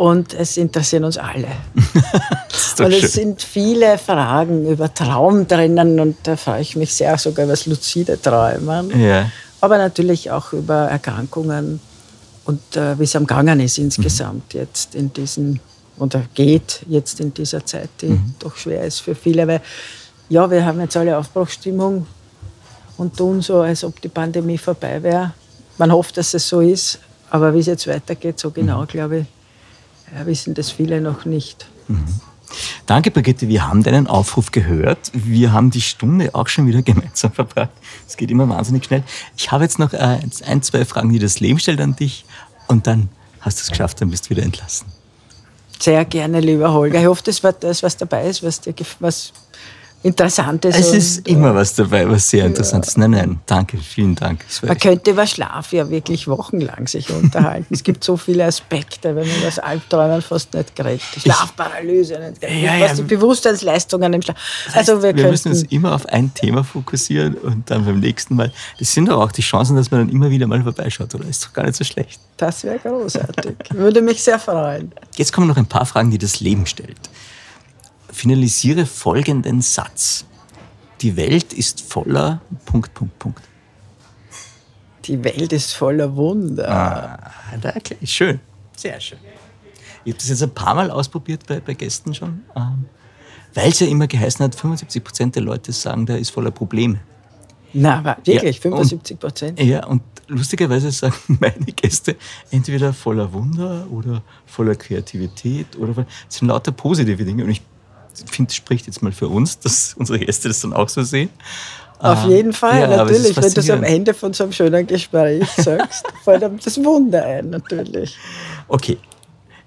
[0.00, 1.48] Und es interessieren uns alle.
[2.78, 7.44] und es sind viele Fragen über Traum drinnen und da freue ich mich sehr sogar
[7.44, 8.98] über das luzide Träumen.
[8.98, 9.30] Ja.
[9.60, 11.80] Aber natürlich auch über Erkrankungen
[12.46, 14.60] und äh, wie es am Gangen ist insgesamt mhm.
[14.60, 15.60] jetzt in diesen,
[15.98, 18.34] oder geht jetzt in dieser Zeit, die mhm.
[18.38, 19.46] doch schwer ist für viele.
[19.46, 19.60] Weil
[20.30, 22.06] ja, wir haben jetzt alle Aufbruchsstimmung
[22.96, 25.34] und tun so, als ob die Pandemie vorbei wäre.
[25.76, 28.86] Man hofft, dass es so ist, aber wie es jetzt weitergeht, so genau, mhm.
[28.86, 29.26] glaube ich,
[30.14, 31.66] ja, wissen das viele noch nicht.
[31.88, 32.04] Mhm.
[32.86, 33.48] Danke, Brigitte.
[33.48, 35.12] Wir haben deinen Aufruf gehört.
[35.12, 37.70] Wir haben die Stunde auch schon wieder gemeinsam verbracht.
[38.06, 39.04] Es geht immer wahnsinnig schnell.
[39.36, 42.24] Ich habe jetzt noch äh, ein, zwei Fragen, die das Leben stellt an dich.
[42.66, 43.08] Und dann
[43.40, 44.86] hast du es geschafft, dann bist du wieder entlassen.
[45.78, 47.00] Sehr gerne, lieber Holger.
[47.00, 49.32] Ich hoffe, das war das, was dabei ist, was, dir, was
[50.02, 50.76] Interessantes.
[50.76, 52.96] Es ist immer was dabei, was sehr interessant ist.
[52.96, 54.42] Nein, nein, danke, vielen Dank.
[54.62, 57.66] Man könnte über Schlaf ja wirklich wochenlang sich unterhalten.
[57.68, 61.04] es gibt so viele Aspekte, wenn man das Albträumen fast nicht kriegt.
[61.20, 62.62] Schlafparalyse, nicht kriegt.
[62.62, 64.38] Ja, ja, was die Bewusstseinsleistungen im Schlaf.
[64.72, 68.50] Also wir, wir müssen uns immer auf ein Thema fokussieren und dann beim nächsten Mal.
[68.78, 71.26] Das sind doch auch die Chancen, dass man dann immer wieder mal vorbeischaut, oder?
[71.26, 72.18] Ist doch gar nicht so schlecht.
[72.38, 73.54] Das wäre großartig.
[73.70, 74.92] Würde mich sehr freuen.
[75.16, 77.10] Jetzt kommen noch ein paar Fragen, die das Leben stellt
[78.12, 80.24] finalisiere folgenden Satz.
[81.00, 83.42] Die Welt ist voller Punkt, Punkt, Punkt.
[85.04, 86.68] Die Welt ist voller Wunder.
[86.70, 87.72] Ah, da,
[88.04, 88.40] schön.
[88.76, 89.18] Sehr schön.
[90.04, 92.86] Ich habe das jetzt ein paar Mal ausprobiert bei, bei Gästen schon, ähm,
[93.54, 97.00] weil es ja immer geheißen hat, 75 Prozent der Leute sagen, da ist voller Probleme.
[97.72, 99.60] Na, aber wirklich, Ja, 75 Prozent?
[99.60, 102.16] Ja, und lustigerweise sagen meine Gäste
[102.50, 107.44] entweder voller Wunder oder voller Kreativität oder es sind lauter positive Dinge.
[107.44, 107.62] Und ich
[108.26, 111.30] finde, das spricht jetzt mal für uns, dass unsere Gäste das dann auch so sehen.
[111.98, 113.36] Auf Ah, jeden Fall, ja, natürlich.
[113.36, 113.82] Wenn du es am.
[113.82, 118.16] Ende von so einem schönen Gespräch sagst, fällt einem das Wunder ein, natürlich.
[118.68, 118.96] Okay,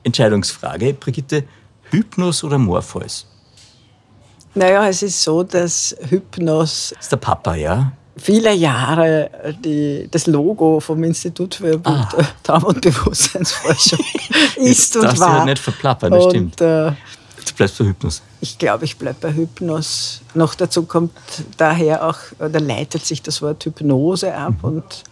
[0.03, 0.93] Entscheidungsfrage.
[0.95, 1.43] Brigitte,
[1.91, 3.27] Hypnos oder Morpheus?
[4.55, 7.91] Naja, es ist so, dass Hypnos Das ist der Papa, ja?
[8.15, 9.29] viele Jahre
[9.65, 12.07] die, das Logo vom Institut für Ah.
[12.43, 13.99] Traum- und Bewusstseinsforschung
[14.57, 15.37] ist Jetzt und war.
[15.39, 16.61] ja nicht verplappern, das stimmt.
[16.61, 16.91] und, äh,
[17.53, 18.21] Du bleibst bei Hypnos.
[18.41, 20.21] Ich glaube, ich bleibe bei Hypnos.
[20.33, 21.11] Noch dazu kommt
[21.57, 24.69] daher auch, oder leitet sich das Wort Hypnose ab Mhm.
[24.69, 25.03] und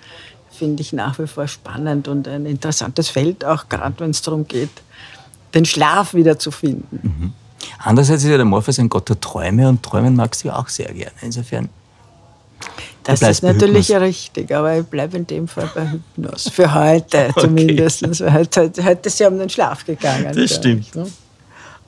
[0.52, 4.48] finde ich nach wie vor spannend und ein interessantes Feld, auch gerade wenn es darum
[4.48, 4.70] geht,
[5.54, 7.00] den Schlaf wieder zu finden.
[7.04, 7.34] Mhm.
[7.78, 10.68] Andererseits ist ja der Morpheus ein Gott der Träume und träumen magst du ja auch
[10.68, 11.12] sehr gerne.
[11.22, 11.70] Insofern.
[13.04, 14.04] Das ist natürlich Hypnos.
[14.04, 16.50] richtig, aber ich bleibe in dem Fall bei Hypnos.
[16.50, 18.02] Für heute zumindest.
[18.20, 20.36] Weil Heute, heute, heute ist ja um den Schlaf gegangen.
[20.36, 20.96] Das stimmt.
[20.96, 21.06] ne?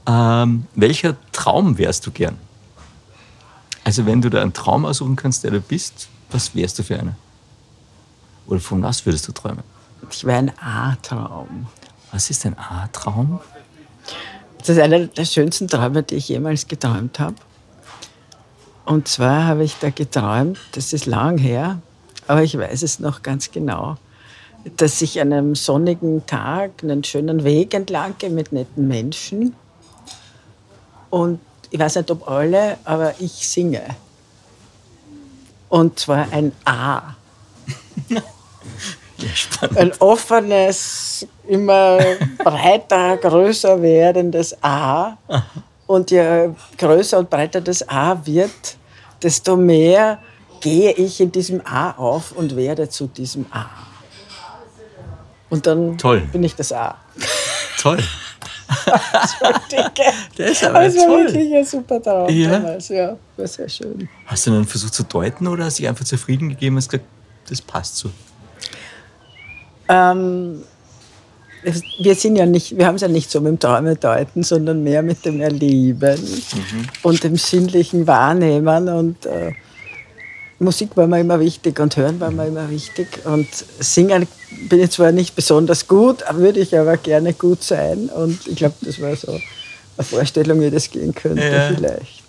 [0.05, 2.37] Ähm, welcher Traum wärst du gern?
[3.83, 6.99] Also, wenn du da einen Traum aussuchen kannst, der du bist, was wärst du für
[6.99, 7.15] einer?
[8.47, 9.63] Oder von was würdest du träumen?
[10.09, 11.67] Ich wäre ein A-Traum.
[12.11, 13.39] Was ist ein A-Traum?
[14.59, 17.35] Das ist einer der schönsten Träume, die ich jemals geträumt habe.
[18.85, 21.79] Und zwar habe ich da geträumt, das ist lang her,
[22.27, 23.97] aber ich weiß es noch ganz genau,
[24.77, 29.55] dass ich an einem sonnigen Tag einen schönen Weg entlang gehe mit netten Menschen.
[31.13, 31.39] Und
[31.69, 33.83] ich weiß nicht, ob alle, aber ich singe.
[35.69, 37.13] Und zwar ein A.
[39.15, 41.99] Ja, ein offenes, immer
[42.43, 45.17] breiter, größer werdendes A.
[45.85, 48.75] Und je größer und breiter das A wird,
[49.21, 50.17] desto mehr
[50.59, 53.67] gehe ich in diesem A auf und werde zu diesem A.
[55.49, 56.21] Und dann Toll.
[56.31, 56.97] bin ich das A.
[57.77, 58.03] Toll.
[60.37, 61.25] Der ist aber Das war toll.
[61.25, 62.51] wirklich ein super Traum Ja?
[62.51, 62.89] damals.
[62.89, 64.07] Ja, war sehr schön.
[64.25, 66.89] Hast du dann versucht zu deuten oder hast du dich einfach zufrieden gegeben und hast
[66.89, 67.07] gesagt,
[67.49, 68.09] das passt so?
[69.89, 70.63] Ähm,
[71.99, 74.83] wir sind ja nicht, wir haben es ja nicht so mit dem Träume deuten, sondern
[74.83, 76.17] mehr mit dem Erleben
[77.03, 79.53] und dem sinnlichen Wahrnehmen und äh,
[80.63, 83.47] Musik war mir immer wichtig und Hören war mir immer wichtig und
[83.79, 84.27] Singen
[84.69, 88.75] bin ich zwar nicht besonders gut, würde ich aber gerne gut sein und ich glaube,
[88.81, 89.33] das war so
[89.97, 91.71] eine Vorstellung, wie das gehen könnte Ja.
[91.75, 92.23] vielleicht.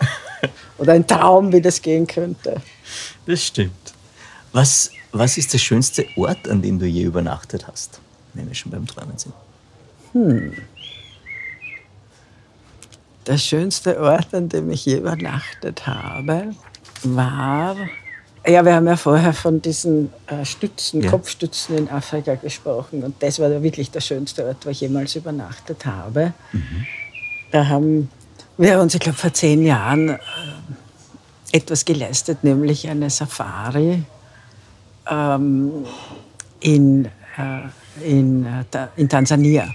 [0.77, 2.61] Oder ein Traum, wie das gehen könnte.
[3.25, 3.71] Das stimmt.
[4.51, 7.99] Was, was ist der schönste Ort, an dem du je übernachtet hast?
[8.33, 9.33] Wenn wir schon beim Träumen sind.
[13.27, 16.53] Der schönste Ort, an dem ich je übernachtet habe,
[17.03, 17.75] war.
[18.47, 21.09] Ja, wir haben ja vorher von diesen äh, Stützen, Ja.
[21.09, 23.03] Kopfstützen in Afrika gesprochen.
[23.03, 26.33] Und das war wirklich der schönste Ort, wo ich jemals übernachtet habe.
[27.51, 28.09] Da haben
[28.57, 30.17] wir uns, ich glaube, vor zehn Jahren äh,
[31.53, 34.03] etwas geleistet, nämlich eine Safari
[35.09, 35.85] ähm,
[36.59, 37.05] in,
[37.37, 39.73] äh, in, äh, in Tansania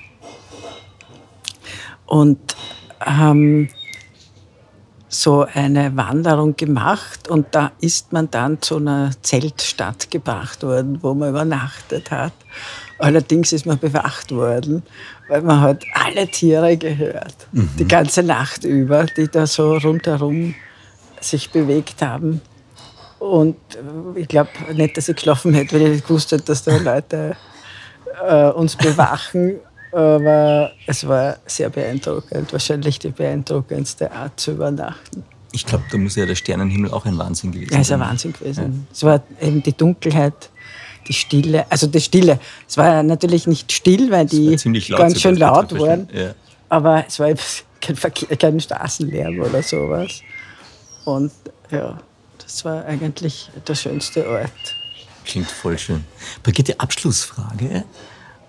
[2.07, 2.57] und
[3.01, 3.71] haben
[5.13, 11.15] so eine Wanderung gemacht und da ist man dann zu einer Zeltstadt gebracht worden, wo
[11.15, 12.33] man übernachtet hat.
[12.99, 14.85] Allerdings ist man bewacht worden,
[15.29, 20.55] weil man hat alle Tiere gehört, die ganze Nacht über, die da so rundherum
[21.21, 22.41] sich bewegt haben.
[23.19, 26.63] Und äh, ich glaube nicht, dass ich geschlafen hätte, wenn ich nicht gewusst hätte, dass
[26.63, 27.37] da Leute
[28.27, 29.61] äh, uns bewachen.
[29.93, 35.25] Aber es war sehr beeindruckend, wahrscheinlich die beeindruckendste Art zu übernachten.
[35.53, 38.01] Ich glaube, da muss ja der Sternenhimmel auch ein Wahnsinn gewesen Ja, es ist sein.
[38.01, 38.87] ein Wahnsinn gewesen.
[38.93, 40.51] Es war eben die Dunkelheit,
[41.09, 42.39] die Stille, also die Stille.
[42.69, 44.57] Es war natürlich nicht still, weil die
[44.91, 46.09] ganz schön laut waren.
[46.13, 46.35] ja.
[46.69, 47.41] Aber es war eben
[47.81, 50.21] kein, Verkehr, kein Straßenlärm oder sowas.
[51.05, 51.33] Und
[51.73, 51.99] ja,
[52.39, 54.77] das war eigentlich der schönste Ort.
[55.25, 56.05] Klingt voll schön.
[56.45, 57.85] Brigitte, Abschlussfrage.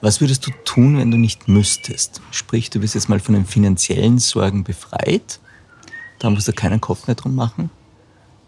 [0.01, 2.21] Was würdest du tun, wenn du nicht müsstest?
[2.31, 5.39] Sprich, du bist jetzt mal von den finanziellen Sorgen befreit.
[6.17, 7.69] Da musst du keinen Kopf mehr drum machen.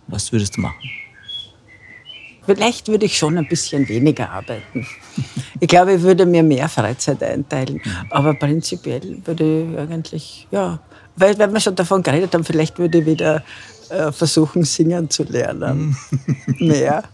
[0.07, 0.89] Was würdest du machen?
[2.45, 4.85] Vielleicht würde ich schon ein bisschen weniger arbeiten.
[5.59, 7.79] Ich glaube, ich würde mir mehr Freizeit einteilen.
[8.09, 10.79] Aber prinzipiell würde ich eigentlich, ja,
[11.15, 13.43] weil, weil wir schon davon geredet haben, vielleicht würde ich wieder
[13.89, 15.95] äh, versuchen, singen zu lernen.
[16.47, 17.03] Mehr.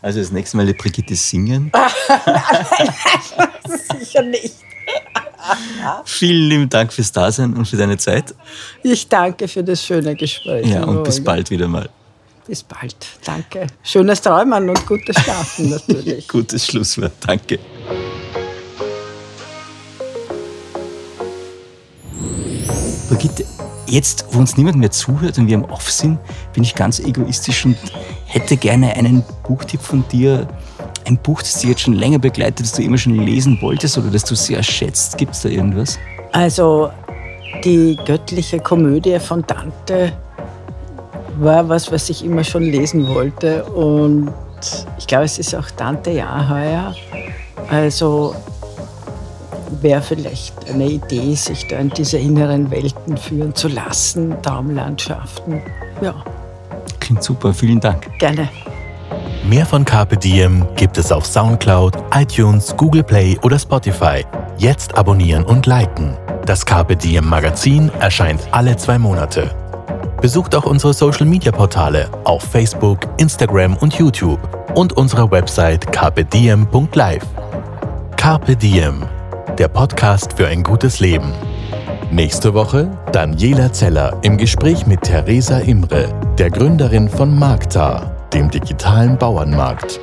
[0.00, 1.72] Also das nächste Mal die Brigitte singen.
[3.68, 4.54] Sicher nicht.
[6.04, 8.34] Vielen lieben Dank fürs Dasein und für deine Zeit.
[8.82, 10.66] Ich danke für das schöne Gespräch.
[10.66, 11.88] Ja, und bis bald wieder mal.
[12.46, 12.96] Bis bald.
[13.24, 13.66] Danke.
[13.82, 16.26] Schönes Träumen und gutes Schlafen natürlich.
[16.28, 17.12] Gutes Schlusswort.
[17.26, 17.58] Danke.
[23.08, 23.44] Brigitte,
[23.86, 26.18] jetzt, wo uns niemand mehr zuhört und wir am Off sind,
[26.52, 27.76] bin ich ganz egoistisch und
[28.26, 30.48] hätte gerne einen Buchtipp von dir.
[31.08, 34.10] Ein Buch, das dich jetzt schon länger begleitet, das du immer schon lesen wolltest oder
[34.10, 35.16] das du sehr schätzt.
[35.16, 35.98] Gibt es da irgendwas?
[36.32, 36.90] Also
[37.64, 40.12] die göttliche Komödie von Dante
[41.38, 43.64] war was, was ich immer schon lesen wollte.
[43.64, 44.30] Und
[44.98, 46.94] ich glaube, es ist auch Dante ja heuer.
[47.70, 48.34] Also
[49.80, 55.62] wäre vielleicht eine Idee, sich da in diese inneren Welten führen zu lassen, Traumlandschaften.
[56.02, 56.14] Ja,
[57.00, 58.06] Klingt super, vielen Dank.
[58.18, 58.50] gerne.
[59.48, 64.24] Mehr von Carpe Diem gibt es auf Soundcloud, iTunes, Google Play oder Spotify.
[64.58, 66.16] Jetzt abonnieren und liken.
[66.44, 69.50] Das Carpe Diem Magazin erscheint alle zwei Monate.
[70.20, 74.40] Besucht auch unsere Social Media Portale auf Facebook, Instagram und YouTube
[74.74, 77.26] und unsere Website carpediem.live.
[78.16, 79.04] Carpe Diem,
[79.56, 81.32] der Podcast für ein gutes Leben.
[82.10, 86.08] Nächste Woche Daniela Zeller im Gespräch mit Theresa Imre,
[86.38, 90.00] der Gründerin von Marktar, dem digitalen Bauernmarkt.